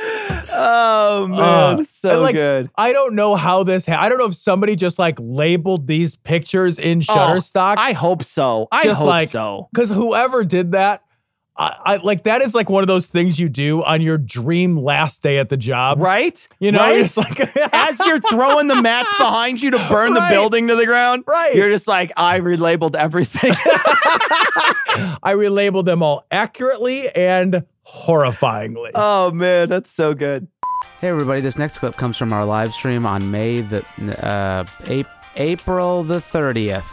[0.00, 2.70] oh man, Uh, so like, good.
[2.76, 3.86] I don't know how this.
[3.86, 7.76] Ha- I don't know if somebody just like labeled these pictures in Shutterstock.
[7.76, 8.68] Oh, I hope so.
[8.70, 9.68] I just hope like, so.
[9.72, 11.02] Because whoever did that,
[11.60, 14.76] I, I like that is like one of those things you do on your dream
[14.78, 16.46] last day at the job, right?
[16.60, 17.00] You know, Right?
[17.00, 17.40] it's like
[17.74, 21.54] As you're throwing the match behind you to burn the building to the ground, Right.
[21.56, 23.50] You're just like, I relabeled everything.
[25.22, 28.90] I relabeled them all accurately and horrifyingly.
[28.94, 30.46] oh man, that's so good.
[31.00, 33.84] Hey everybody, this next clip comes from our live stream on May the
[34.24, 36.84] uh, Ap- April the 30th.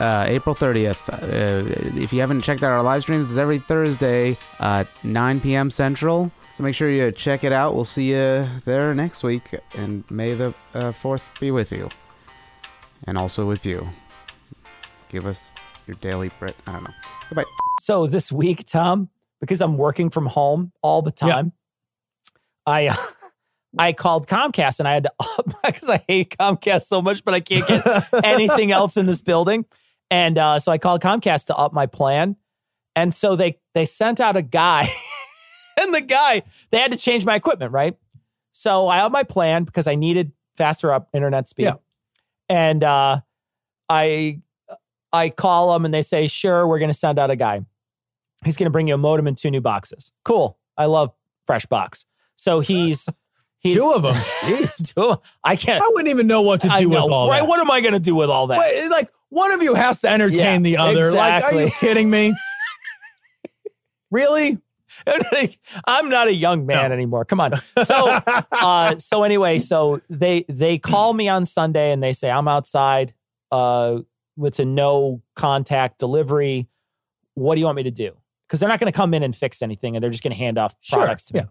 [0.00, 1.10] Uh, April 30th.
[1.12, 5.70] Uh, if you haven't checked out our live streams, it's every Thursday, uh, 9 p.m.
[5.70, 6.32] Central.
[6.56, 7.74] So make sure you check it out.
[7.74, 11.90] We'll see you there next week, and may the uh, 4th be with you.
[13.06, 13.88] And also with you.
[15.10, 15.52] Give us
[15.86, 16.56] your daily Brit.
[16.66, 16.90] I don't know.
[17.28, 17.44] Goodbye.
[17.80, 21.52] So this week, Tom, because I'm working from home all the time,
[22.66, 22.96] I uh,
[23.78, 25.12] I called Comcast and I had to
[25.64, 29.64] because I hate Comcast so much, but I can't get anything else in this building.
[30.10, 32.36] And uh, so I called Comcast to up my plan.
[32.96, 34.92] And so they they sent out a guy,
[35.80, 37.96] and the guy they had to change my equipment, right?
[38.52, 41.64] So I up my plan because I needed faster up internet speed.
[41.64, 41.74] Yeah.
[42.48, 43.20] And uh,
[43.88, 44.42] I
[45.12, 47.64] I call them and they say, sure, we're going to send out a guy.
[48.44, 50.12] He's going to bring you a modem and two new boxes.
[50.24, 50.58] Cool.
[50.76, 51.12] I love
[51.46, 52.06] fresh box.
[52.36, 53.08] So he's
[53.60, 54.14] he's Two of them.
[54.84, 55.14] Two.
[55.44, 55.82] I can't.
[55.82, 57.40] I wouldn't even know what to do I know, with all right?
[57.40, 57.48] that.
[57.48, 58.58] What am I going to do with all that?
[58.58, 61.12] Wait, like one of you has to entertain Yeah, the other.
[61.12, 61.70] Like, are you exactly.
[61.88, 62.34] kidding me?
[64.10, 64.58] really?
[65.86, 67.24] I'm not a young man anymore.
[67.24, 67.52] Come on.
[67.84, 68.18] So,
[68.52, 73.14] uh, so anyway, so they they call me on Sunday and they say I'm outside.
[73.50, 74.00] Uh,
[74.42, 76.68] it's a no contact delivery.
[77.34, 78.12] What do you want me to do?
[78.46, 80.38] Because they're not going to come in and fix anything, and they're just going to
[80.38, 81.40] hand off Sure, products to me.
[81.40, 81.46] yeah.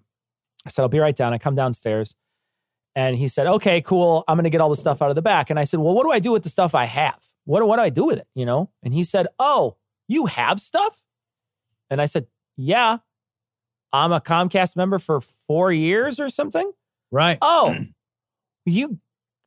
[0.66, 1.34] I said I'll be right down.
[1.34, 2.16] I come downstairs,
[2.95, 4.24] and he said, "Okay, cool.
[4.28, 5.93] I'm going to get all the stuff out of the back." And I said, "Well,
[5.93, 7.20] what do I do with the stuff I have?
[7.45, 8.28] What what do I do with it?
[8.36, 11.01] You know?" And he said, "Oh, you have stuff?"
[11.89, 12.99] And I said, "Yeah."
[13.91, 16.72] I'm a Comcast member for four years or something.
[17.12, 17.39] Right.
[17.41, 17.76] Oh,
[18.66, 18.99] you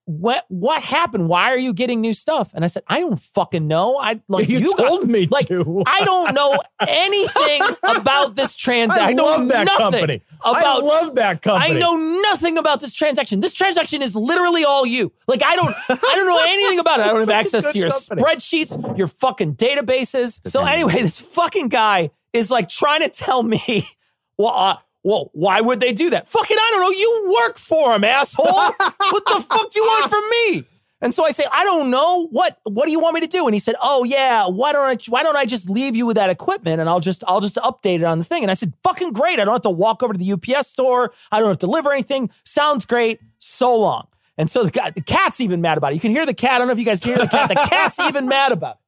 [0.05, 1.29] what what happened?
[1.29, 2.51] Why are you getting new stuff?
[2.55, 3.97] And I said, I don't fucking know.
[3.99, 5.83] I like You you, got- told me like to.
[5.87, 9.05] I don't know anything about this transaction.
[9.09, 10.23] I know love that nothing company.
[10.41, 11.77] About I love that company.
[11.77, 13.41] I know nothing about this transaction.
[13.41, 15.13] This transaction is literally all you.
[15.29, 17.07] Like I don't I don't know anything about it.
[17.07, 18.23] I don't have access to your company.
[18.23, 20.41] spreadsheets, your fucking databases.
[20.49, 23.87] So anyway, this fucking guy is like trying to tell me,
[24.37, 26.29] well, uh, well, why would they do that?
[26.29, 26.91] Fucking, I don't know.
[26.91, 28.47] You work for him, asshole.
[28.47, 30.65] what the fuck do you want from me?
[31.03, 32.29] And so I say, I don't know.
[32.29, 33.47] What What do you want me to do?
[33.47, 36.17] And he said, Oh yeah, why don't I Why don't I just leave you with
[36.17, 38.45] that equipment and I'll just I'll just update it on the thing.
[38.45, 39.41] And I said, Fucking great.
[39.41, 41.13] I don't have to walk over to the UPS store.
[41.33, 42.31] I don't have to deliver anything.
[42.45, 43.19] Sounds great.
[43.39, 44.07] So long.
[44.39, 45.97] And so the guy, the cat's even mad about it.
[45.97, 46.53] You can hear the cat.
[46.53, 47.49] I don't know if you guys can hear the cat.
[47.49, 48.81] The cat's even mad about it.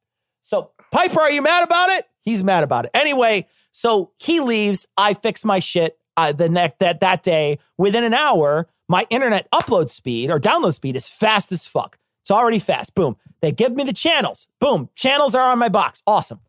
[0.43, 2.05] So Piper, are you mad about it?
[2.21, 2.91] He's mad about it.
[2.93, 4.87] Anyway, so he leaves.
[4.95, 7.59] I fix my shit uh, the next that that day.
[7.77, 11.97] Within an hour, my internet upload speed or download speed is fast as fuck.
[12.21, 12.95] It's already fast.
[12.95, 13.17] Boom.
[13.41, 14.47] They give me the channels.
[14.59, 14.89] Boom.
[14.95, 16.01] Channels are on my box.
[16.07, 16.39] Awesome.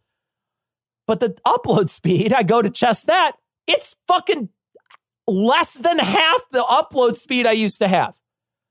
[1.06, 3.32] But the upload speed, I go to test that.
[3.66, 4.48] It's fucking
[5.26, 8.14] less than half the upload speed I used to have.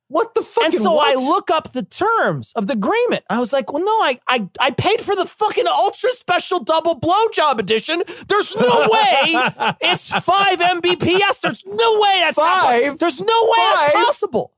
[0.07, 0.65] What the fuck?
[0.65, 3.23] And so I look up the terms of the agreement.
[3.29, 6.99] I was like, well, no, I I, I paid for the fucking ultra special double
[6.99, 8.03] blowjob edition.
[8.27, 9.21] There's no way
[9.81, 11.41] it's five Mbps.
[11.41, 12.99] There's no way that's Five?
[12.99, 13.79] There's no way Five?
[13.93, 14.51] that's possible.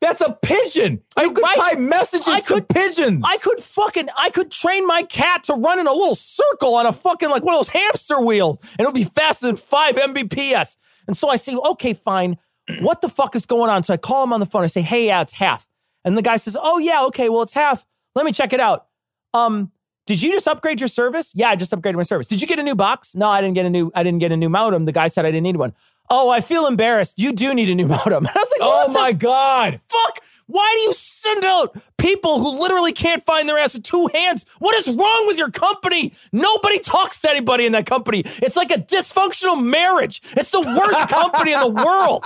[0.00, 1.00] That's a pigeon.
[1.18, 1.56] You could Right?
[1.56, 3.24] type messages I to could- pigeons.
[3.26, 6.86] I could fucking I could train my cat to run in a little circle on
[6.86, 10.76] a fucking like one of those hamster wheels, and it'll be faster than five Mbps.
[11.06, 12.36] And so I say, okay, fine.
[12.80, 13.82] What the fuck is going on?
[13.82, 14.64] So I call him on the phone.
[14.64, 15.66] I say, hey, yeah, it's half.
[16.04, 17.84] And the guy says, oh yeah, okay, well it's half.
[18.14, 18.86] Let me check it out.
[19.34, 19.70] Um,
[20.06, 21.32] did you just upgrade your service?
[21.34, 22.26] Yeah, I just upgraded my service.
[22.26, 23.14] Did you get a new box?
[23.14, 23.90] No, I didn't get a new.
[23.94, 24.84] I didn't get a new modem.
[24.84, 25.72] The guy said I didn't need one.
[26.10, 27.18] Oh, I feel embarrassed.
[27.18, 28.26] You do need a new modem.
[28.26, 29.80] I was like, Oh my God.
[29.88, 30.18] fuck?
[30.46, 34.44] Why do you send out people who literally can't find their ass with two hands?
[34.58, 36.12] What is wrong with your company?
[36.32, 38.22] Nobody talks to anybody in that company.
[38.24, 40.20] It's like a dysfunctional marriage.
[40.32, 42.24] It's the worst company in the world.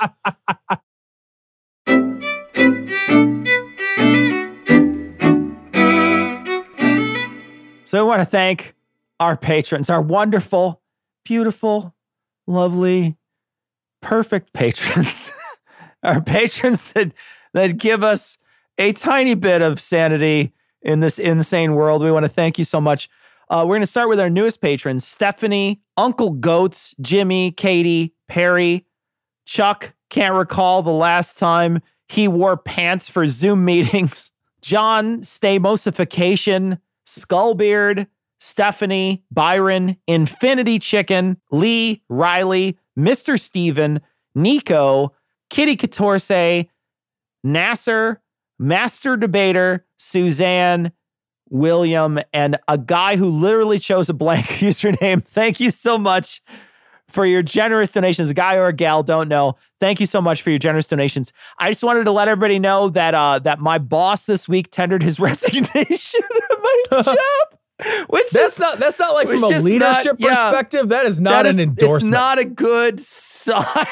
[7.84, 8.74] So I want to thank
[9.20, 10.82] our patrons, our wonderful,
[11.24, 11.94] beautiful,
[12.46, 13.16] lovely,
[14.02, 15.30] perfect patrons.
[16.02, 17.12] our patrons that
[17.55, 18.38] that give us
[18.78, 22.03] a tiny bit of sanity in this insane world.
[22.03, 23.09] We want to thank you so much.
[23.51, 28.86] Uh, we're going to start with our newest patrons Stephanie, Uncle Goats, Jimmy, Katie, Perry,
[29.46, 29.94] Chuck.
[30.11, 34.30] Can't recall the last time he wore pants for Zoom meetings.
[34.62, 38.07] John, Stamosification, Skullbeard,
[38.40, 43.38] Stephanie, Byron, Infinity Chicken, Lee, Riley, Mr.
[43.38, 44.01] Steven,
[44.34, 45.14] Nico,
[45.51, 46.68] Kitty Catorce,
[47.45, 48.20] Nasser,
[48.59, 50.93] Master Debater, Suzanne,
[51.51, 55.24] William, and a guy who literally chose a blank username.
[55.24, 56.43] Thank you so much
[57.09, 58.28] for your generous donations.
[58.30, 59.57] A guy or a gal, don't know.
[59.80, 61.32] Thank you so much for your generous donations.
[61.59, 65.03] I just wanted to let everybody know that uh, that my boss this week tendered
[65.03, 67.16] his resignation at my job.
[68.09, 70.51] Which That's is, not that's not like from a leadership not- yeah.
[70.51, 70.89] perspective.
[70.89, 71.95] That is not That an endorsement.
[71.95, 73.86] It's not a good sign.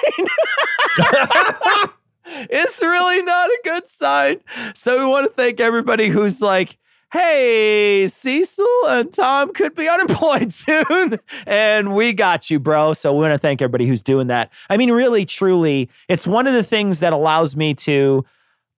[2.27, 4.41] It's really not a good sign.
[4.74, 6.79] So we want to thank everybody who's like,
[7.12, 11.18] hey, Cecil and Tom could be unemployed soon.
[11.47, 12.93] and we got you, bro.
[12.93, 14.53] So we want to thank everybody who's doing that.
[14.68, 18.24] I mean, really, truly, it's one of the things that allows me to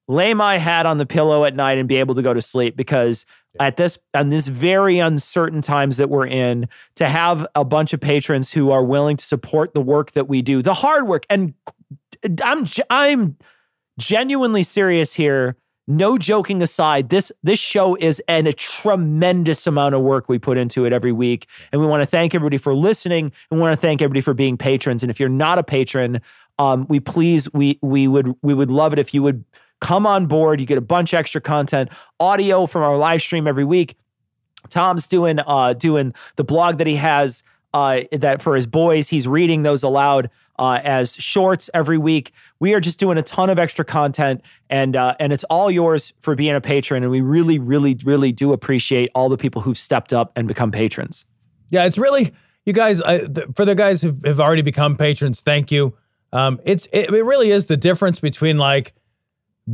[0.08, 2.76] lay my hat on the pillow at night and be able to go to sleep
[2.76, 3.26] because
[3.60, 8.00] at this on this very uncertain times that we're in to have a bunch of
[8.00, 11.54] patrons who are willing to support the work that we do the hard work and
[12.44, 13.36] i'm i'm
[13.98, 15.56] genuinely serious here.
[15.90, 20.58] No joking aside this this show is an, a tremendous amount of work we put
[20.58, 21.48] into it every week.
[21.72, 23.32] And we want to thank everybody for listening.
[23.50, 25.02] And we want to thank everybody for being patrons.
[25.02, 26.20] And if you're not a patron
[26.58, 29.44] um, we please we we would we would love it if you would
[29.80, 30.60] come on board.
[30.60, 31.88] You get a bunch extra content
[32.18, 33.96] audio from our live stream every week.
[34.68, 37.42] Tom's doing uh doing the blog that he has
[37.72, 39.08] uh that for his boys.
[39.08, 42.32] He's reading those aloud uh as shorts every week.
[42.60, 46.12] We are just doing a ton of extra content and uh and it's all yours
[46.20, 49.78] for being a patron and we really really really do appreciate all the people who've
[49.78, 51.24] stepped up and become patrons.
[51.70, 52.32] Yeah, it's really
[52.64, 53.00] you guys.
[53.02, 55.94] I, th- for the guys who have already become patrons, thank you.
[56.32, 58.92] Um, it's it, it really is the difference between like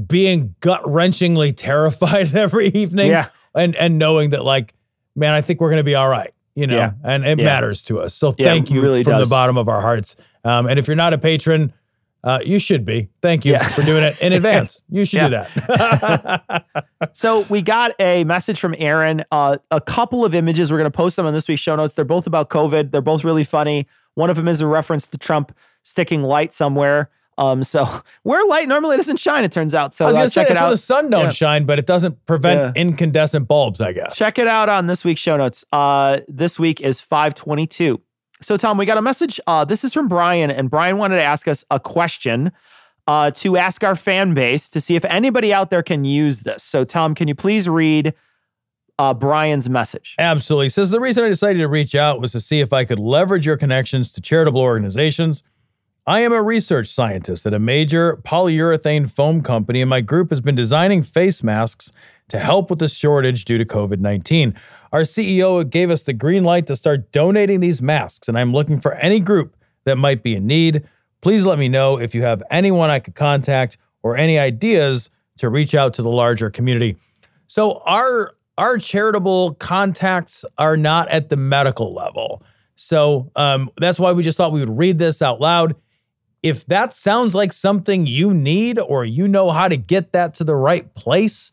[0.07, 3.27] being gut wrenchingly terrified every evening, Yeah.
[3.55, 4.75] and and knowing that like,
[5.17, 6.93] man, I think we're gonna be all right, you know, Yeah.
[7.05, 7.45] and it Yeah.
[7.45, 8.15] matters to us.
[8.15, 9.29] So thank it you really from does.
[9.29, 10.17] the bottom of our hearts.
[10.45, 11.73] Um, and if you're not a patron.
[12.27, 13.11] Uh, you should be.
[13.21, 13.63] Thank you Yeah.
[13.69, 14.83] for doing it in advance.
[14.89, 16.65] You should do that.
[17.13, 19.25] So we got a message from Aaron.
[19.31, 20.73] Uh, a couple of images.
[20.73, 21.95] We're going to post them on this week's show notes.
[21.95, 22.93] They're both about COVID.
[22.93, 23.87] They're both really funny.
[24.15, 27.11] One of them is a reference to Trump sticking light somewhere.
[27.37, 27.87] Um, so
[28.23, 29.93] where light normally doesn't shine, it turns out.
[29.93, 31.29] So I was uh, gonna say check it that's where the sun don't Yeah.
[31.29, 33.83] shine, but it doesn't prevent incandescent bulbs.
[33.83, 34.17] I guess.
[34.17, 35.63] Check it out on this week's show notes.
[35.73, 38.01] Uh, this week is 522.
[38.45, 39.41] So, Tom, we got a message.
[39.47, 42.53] Uh, this is from Brian, and Brian wanted to ask us a question
[43.07, 46.63] uh, to ask our fan base to see if anybody out there can use this.
[46.63, 48.13] So, Tom, can you please read
[48.99, 50.15] uh, Brian's message?
[50.19, 50.69] Absolutely.
[50.69, 53.47] Says the reason I decided to reach out was to see if I could leverage
[53.47, 55.43] your connections to charitable organizations.
[56.07, 60.43] I am a research scientist at a major polyurethane foam company, and my group has
[60.43, 61.93] been designing face masks
[62.29, 64.55] to help with the shortage due to COVID 19.
[64.95, 68.79] Our CEO gave us the green light to start donating these masks, and I'm looking
[68.79, 69.57] for any group
[69.87, 70.85] that might be in need.
[71.21, 75.49] Please let me know if you have anyone I could contact or any ideas to
[75.49, 76.97] reach out to the larger community.
[77.49, 82.45] So our our charitable contacts are not at the medical level.
[82.77, 85.75] So um, that's why we just thought we would read this out loud.
[86.45, 90.45] If that sounds like something you need or you know how to get that to
[90.45, 91.51] the right place,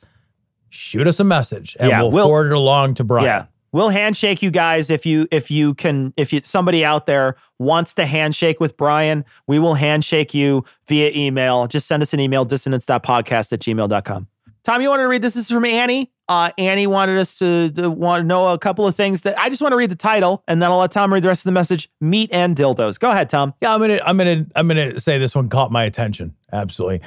[0.71, 3.25] shoot us a message and Yeah, we'll, we'll- forward it along to Brian.
[3.25, 3.45] Yeah.
[3.73, 7.93] We'll handshake you guys if you if you can if you somebody out there wants
[7.93, 11.67] to handshake with Brian, we will handshake you via email.
[11.67, 14.27] Just send us an email, dissonance.podcast at gmail.com.
[14.63, 15.35] Tom, you wanted to read this?
[15.35, 16.11] This is from Annie.
[16.27, 19.49] Uh, Annie wanted us to, to want to know a couple of things that I
[19.49, 21.45] just want to read the title and then I'll let Tom read the rest of
[21.45, 21.89] the message.
[22.01, 22.99] Meat and dildos.
[22.99, 23.53] Go ahead, Tom.
[23.61, 26.35] Yeah, I'm gonna I'm gonna I'm gonna say this one caught my attention.
[26.51, 27.01] Absolutely.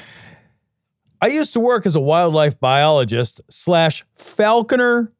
[1.24, 5.10] I used to work as a wildlife biologist slash falconer.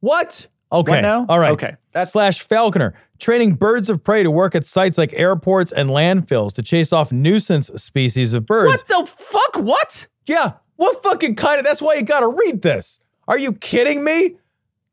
[0.00, 0.48] What?
[0.72, 0.92] Okay.
[0.92, 1.26] What now?
[1.28, 1.50] All right.
[1.50, 1.76] Okay.
[1.92, 6.54] That's slash falconer, training birds of prey to work at sites like airports and landfills
[6.54, 8.72] to chase off nuisance species of birds.
[8.72, 9.56] What the fuck?
[9.56, 10.06] What?
[10.24, 10.52] Yeah.
[10.76, 11.66] What fucking kind of?
[11.66, 13.00] That's why you got to read this.
[13.26, 14.38] Are you kidding me?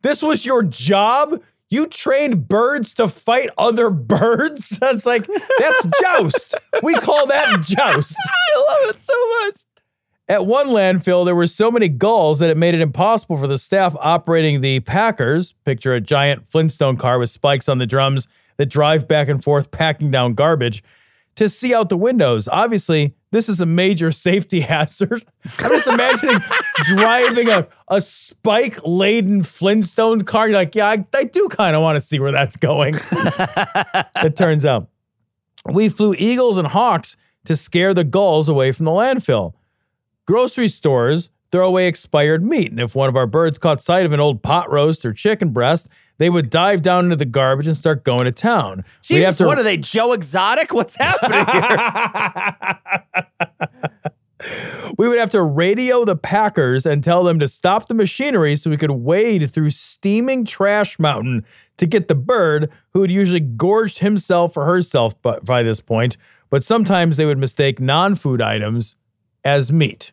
[0.01, 1.41] This was your job.
[1.69, 4.69] You trained birds to fight other birds.
[4.79, 6.55] That's like that's joust.
[6.83, 8.15] We call that joust.
[8.55, 9.13] I love it so
[9.43, 9.55] much.
[10.27, 13.59] At one landfill, there were so many gulls that it made it impossible for the
[13.59, 18.27] staff operating the packers, picture a giant Flintstone car with spikes on the drums
[18.57, 20.83] that drive back and forth packing down garbage,
[21.35, 22.47] to see out the windows.
[22.47, 25.25] Obviously, this is a major safety hazard.
[25.59, 26.37] I'm just imagining
[26.83, 30.47] driving a, a spike laden Flintstone car.
[30.47, 32.95] You're like, yeah, I, I do kind of want to see where that's going.
[34.23, 34.87] it turns out.
[35.69, 39.53] We flew eagles and hawks to scare the gulls away from the landfill.
[40.25, 44.13] Grocery stores throw away expired meat, and if one of our birds caught sight of
[44.13, 47.75] an old pot roast or chicken breast, they would dive down into the garbage and
[47.75, 48.83] start going to town.
[49.09, 50.73] We Jesus, what are they, Joe Exotic?
[50.73, 51.71] What's happening here?
[54.97, 58.69] we would have to radio the packers and tell them to stop the machinery so
[58.69, 61.45] we could wade through steaming trash mountain
[61.77, 66.17] to get the bird who had usually gorged himself or herself by, by this point
[66.49, 68.95] but sometimes they would mistake non-food items
[69.43, 70.11] as meat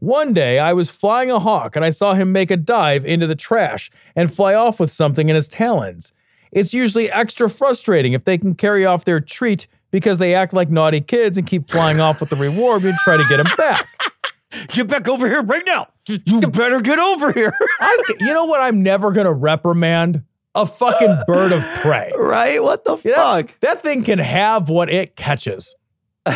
[0.00, 3.26] one day i was flying a hawk and i saw him make a dive into
[3.26, 6.12] the trash and fly off with something in his talons
[6.52, 10.68] it's usually extra frustrating if they can carry off their treat because they act like
[10.70, 13.86] naughty kids and keep flying off with the reward and try to get them back.
[14.68, 15.86] Get back over here right now.
[16.08, 17.52] You better get over here.
[17.80, 18.60] I, you know what?
[18.60, 20.24] I'm never going to reprimand
[20.56, 22.12] a fucking bird of prey.
[22.18, 22.60] Right?
[22.60, 23.58] What the Yeah, fuck?
[23.60, 25.76] That thing can have what it catches.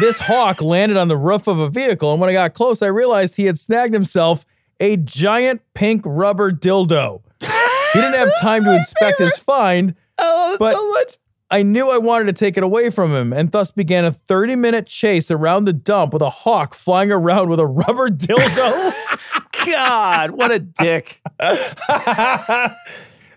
[0.00, 2.86] this hawk landed on the roof of a vehicle, and when I got close, I
[2.88, 4.44] realized he had snagged himself
[4.80, 7.22] a giant pink rubber dildo.
[7.40, 11.16] He didn't have time to inspect his find, Oh, but so much.
[11.50, 14.56] I knew I wanted to take it away from him, and thus began a 30
[14.56, 18.92] minute chase around the dump with a hawk flying around with a rubber dildo.
[19.66, 21.20] God, what a dick.
[21.38, 22.74] the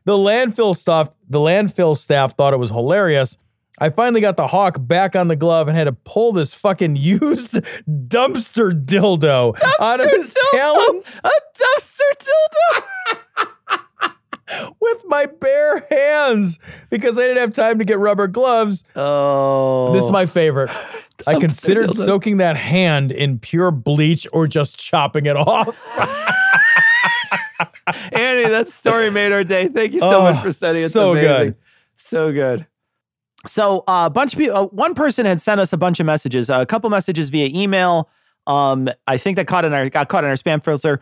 [0.07, 3.37] landfill staff, the landfill staff thought it was hilarious.
[3.79, 6.95] I finally got the hawk back on the glove and had to pull this fucking
[6.97, 7.53] used
[7.87, 12.83] dumpster dildo out of his talons A dumpster dildo.
[14.79, 16.57] with my bare hands
[16.89, 18.83] because I didn't have time to get rubber gloves.
[18.95, 19.91] Oh.
[19.93, 20.71] This is my favorite.
[21.27, 22.05] I considered dildo.
[22.05, 25.85] soaking that hand in pure bleach or just chopping it off.
[28.11, 29.67] Andy, that story made our day.
[29.67, 30.89] Thank you so Oh, much for sending it.
[30.89, 31.55] so good.
[31.95, 32.65] So good.
[33.45, 36.05] So uh, a bunch of people, uh, one person had sent us a bunch of
[36.05, 38.09] messages, a couple messages via email.
[38.47, 40.99] Um, I think that caught in our got caught in our spam filter.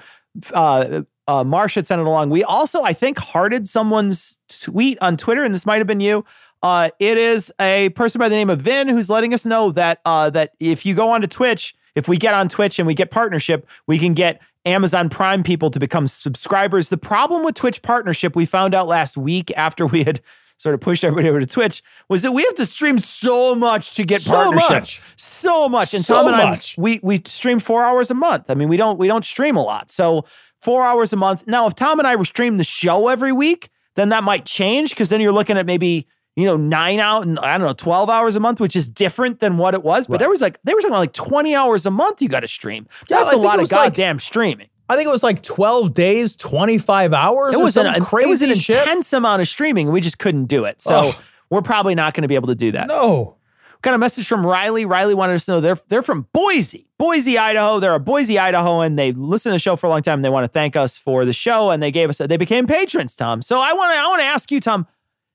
[0.54, 2.30] Uh, uh, Marsh had sent it along.
[2.30, 6.26] We also, I think, hearted someone's tweet on Twitter, and this might have been you.
[6.62, 10.02] Uh, it is a person by the name of Vin who's letting us know that
[10.06, 13.12] uh, that if you go onto Twitch, if we get on Twitch and we get
[13.12, 16.90] partnership, we can get Amazon Prime people to become subscribers.
[16.90, 20.22] The problem with Twitch partnership, we found out last week after we had
[20.58, 23.96] sort of pushed everybody over to Twitch, was that we have to stream so much
[23.96, 24.70] to get So partnership.
[24.70, 25.02] much.
[25.18, 25.94] So much.
[25.94, 26.78] And So Tom and much.
[26.78, 28.50] I we we stream four hours a month.
[28.50, 29.92] I mean, we don't we don't stream a lot.
[29.92, 30.26] So
[30.62, 31.46] four hours a month.
[31.48, 34.90] Now, if Tom and I were streaming the show every week, then that might change
[34.92, 38.10] because then you're looking at maybe you know nine out and I don't know twelve
[38.10, 40.08] hours a month, which is different than what it was.
[40.08, 42.22] But there was like they were talking about like twenty hours a month.
[42.22, 42.88] You got to stream.
[43.10, 44.68] That's a lot of was like- goddamn streaming.
[44.90, 47.56] I think it was like 12 days, 25 hours.
[47.56, 48.80] It was an crazy it was an shit.
[48.80, 49.92] intense amount of streaming.
[49.92, 50.82] We just couldn't do it.
[50.82, 51.16] So Ugh.
[51.50, 52.88] we're probably not going to be able to do that.
[52.88, 53.38] No.
[53.82, 54.86] Got a message from Riley.
[54.86, 57.80] Riley wanted us to know they're they're from Boise, Boise, Idaho.
[57.80, 58.88] They're a Boise, Idahoan.
[58.88, 60.20] And they listen to the show for a long time.
[60.20, 62.38] And They want to thank us for the show, and they gave us a, they
[62.38, 63.16] became patrons.
[63.16, 64.88] Tom, so I want to I want to ask you, Tom,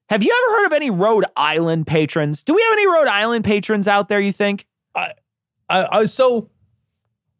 [0.08, 2.42] have you ever heard of any Rhode Island patrons?
[2.42, 4.18] Do we have any Rhode Island patrons out there?
[4.18, 4.66] You think?
[4.96, 5.12] I,
[5.68, 6.50] I, I, so,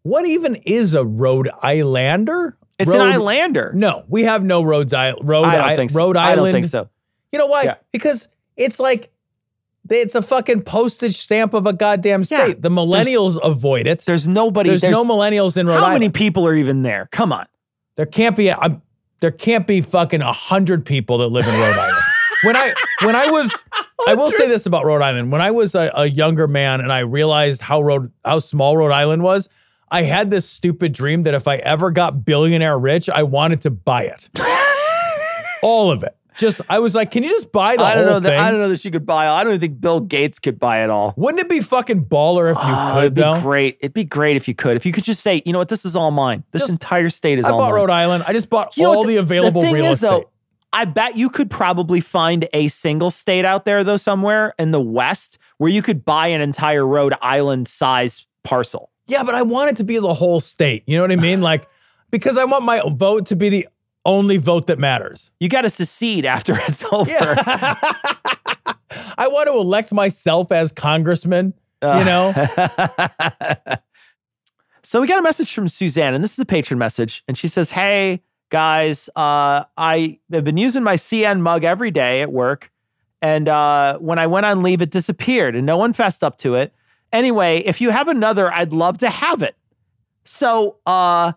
[0.03, 2.57] what even is a Rhode Islander?
[2.79, 3.73] It's Rhode- an Islander.
[3.75, 5.29] No, we have no Rhodes Island.
[5.29, 5.99] Rhode, I don't I- think so.
[5.99, 6.47] Rhode I Island.
[6.47, 6.89] don't think so.
[7.33, 7.63] You know why?
[7.65, 7.75] Yeah.
[7.93, 9.11] Because it's like
[9.89, 12.45] it's a fucking postage stamp of a goddamn Yeah.
[12.45, 12.63] state.
[12.63, 14.05] The millennials avoid it.
[14.07, 14.71] There's nobody.
[14.71, 15.93] There's, no millennials in Rhode How Island.
[15.93, 17.09] How many people are even there?
[17.13, 17.47] Come on.
[17.97, 18.51] There can't be.
[18.53, 18.83] I'm,
[19.21, 22.03] there can't be fucking a hundred people that live in Rhode Island.
[22.45, 22.73] When I
[23.03, 23.65] when I was,
[24.09, 25.31] I will say this about Rhode Island.
[25.31, 28.93] When I was a, a younger man and I realized how Rhode how small Rhode
[28.93, 29.49] Island was,
[29.91, 33.71] I had this stupid dream that if I ever got billionaire rich, I wanted to
[33.71, 34.29] buy it,
[35.63, 36.17] all of it.
[36.37, 38.23] Just I was like, can you just buy the I don't whole know thing?
[38.31, 39.29] that I don't know that you could buy.
[39.29, 41.13] I don't even think Bill Gates could buy it all.
[41.17, 43.41] Wouldn't it be fucking baller if you Oh, could it'd be though?
[43.43, 43.77] great.
[43.81, 44.77] It'd be great if you could.
[44.77, 46.45] If you could just say, you know what, this is all mine.
[46.53, 47.53] This Just- entire state is mine.
[47.53, 47.75] I all bought mine.
[47.75, 48.25] Rhode Island.
[48.27, 50.09] I just bought You all what the available thing real is, estate.
[50.09, 50.31] Though,
[50.73, 54.81] I bet you could probably find a single state out there though somewhere in the
[54.81, 58.90] West where you could buy an entire Rhode Island size parcel.
[59.11, 60.85] Yeah, but I want it to be the whole state.
[60.87, 61.41] You know what I mean?
[61.51, 61.67] Like,
[62.11, 63.69] because I want my vote to be the
[64.05, 65.33] only vote that matters.
[65.41, 67.11] You got to secede after it's over.
[69.19, 71.55] I want to elect myself as congressman.
[71.83, 72.35] You know,
[74.83, 77.49] So we got a message from Suzanne, and this is a patron message, and she
[77.49, 82.71] says, "Hey guys, uh, I have been using my CN mug every day at work,
[83.23, 86.55] and uh, when I went on leave, it disappeared, and no one fessed up to
[86.55, 86.75] it.
[87.13, 89.57] Anyway, if you have another, I'd love to have it.
[90.25, 91.33] So, uh,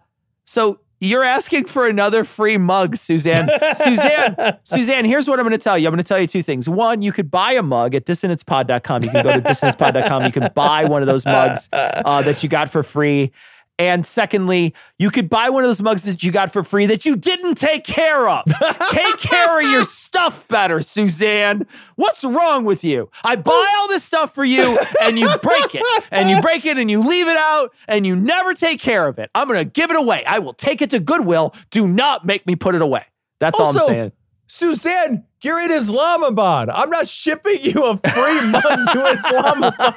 [0.45, 3.49] so." You're asking for another free mug, Suzanne.
[3.73, 5.85] Suzanne, Suzanne, here's what I'm going to tell you.
[5.85, 6.69] I'm going to tell you two things.
[6.69, 9.03] One, you could buy a mug at dissonancepod.com.
[9.03, 10.23] You can go to dissonancepod.com.
[10.23, 13.33] You can buy one of those mugs uh, that you got for free.
[13.79, 17.05] And secondly, you could buy one of those mugs that you got for free that
[17.05, 18.43] you didn't take care of.
[18.91, 21.65] take care of your stuff better, Suzanne.
[21.95, 23.09] What's wrong with you?
[23.23, 25.83] I buy all this stuff for you and you break it.
[26.11, 29.17] And you break it and you leave it out and you never take care of
[29.17, 29.31] it.
[29.33, 30.23] I'm going to give it away.
[30.25, 31.55] I will take it to Goodwill.
[31.71, 33.05] Do not make me put it away.
[33.39, 34.11] That's all I'm saying.
[34.47, 36.69] Suzanne, you're in Islamabad.
[36.69, 38.63] I'm not shipping you a free mug
[38.93, 39.95] to Islamabad.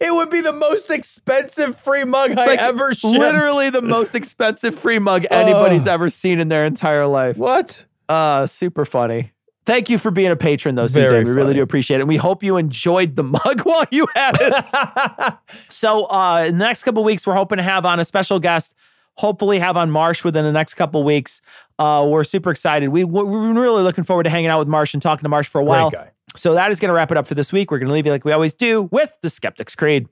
[0.00, 3.18] it would be the most expensive free mug I like ever shipped.
[3.18, 5.92] literally the most expensive free mug anybody's Oh.
[5.92, 7.36] ever seen in their entire life.
[7.36, 7.84] What?
[8.08, 9.32] Uh, super funny.
[9.66, 11.24] Thank you for being a patron, though, Very Suzanne.
[11.26, 12.00] We really do appreciate it.
[12.00, 15.34] And we hope you enjoyed the mug while you had it.
[15.68, 18.74] so, uh, in the next couple weeks, we're hoping to have on a special guest.
[19.18, 21.42] Hopefully, have on Marsh within the next couple weeks.
[21.78, 22.88] Uh, we're super excited.
[22.88, 25.60] We, we're really looking forward to hanging out with Marsh and talking to Marsh for
[25.60, 25.90] a while.
[25.90, 26.10] guy.
[26.36, 27.70] So, that is going to wrap it up for this week.
[27.70, 30.08] We're going to leave you like we always do with the Skeptic's Creed.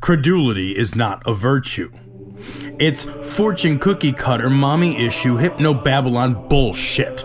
[0.00, 1.90] Credulity is not a virtue.
[2.78, 7.24] It's fortune cookie cutter, mommy issue, hypno Babylon bullshit.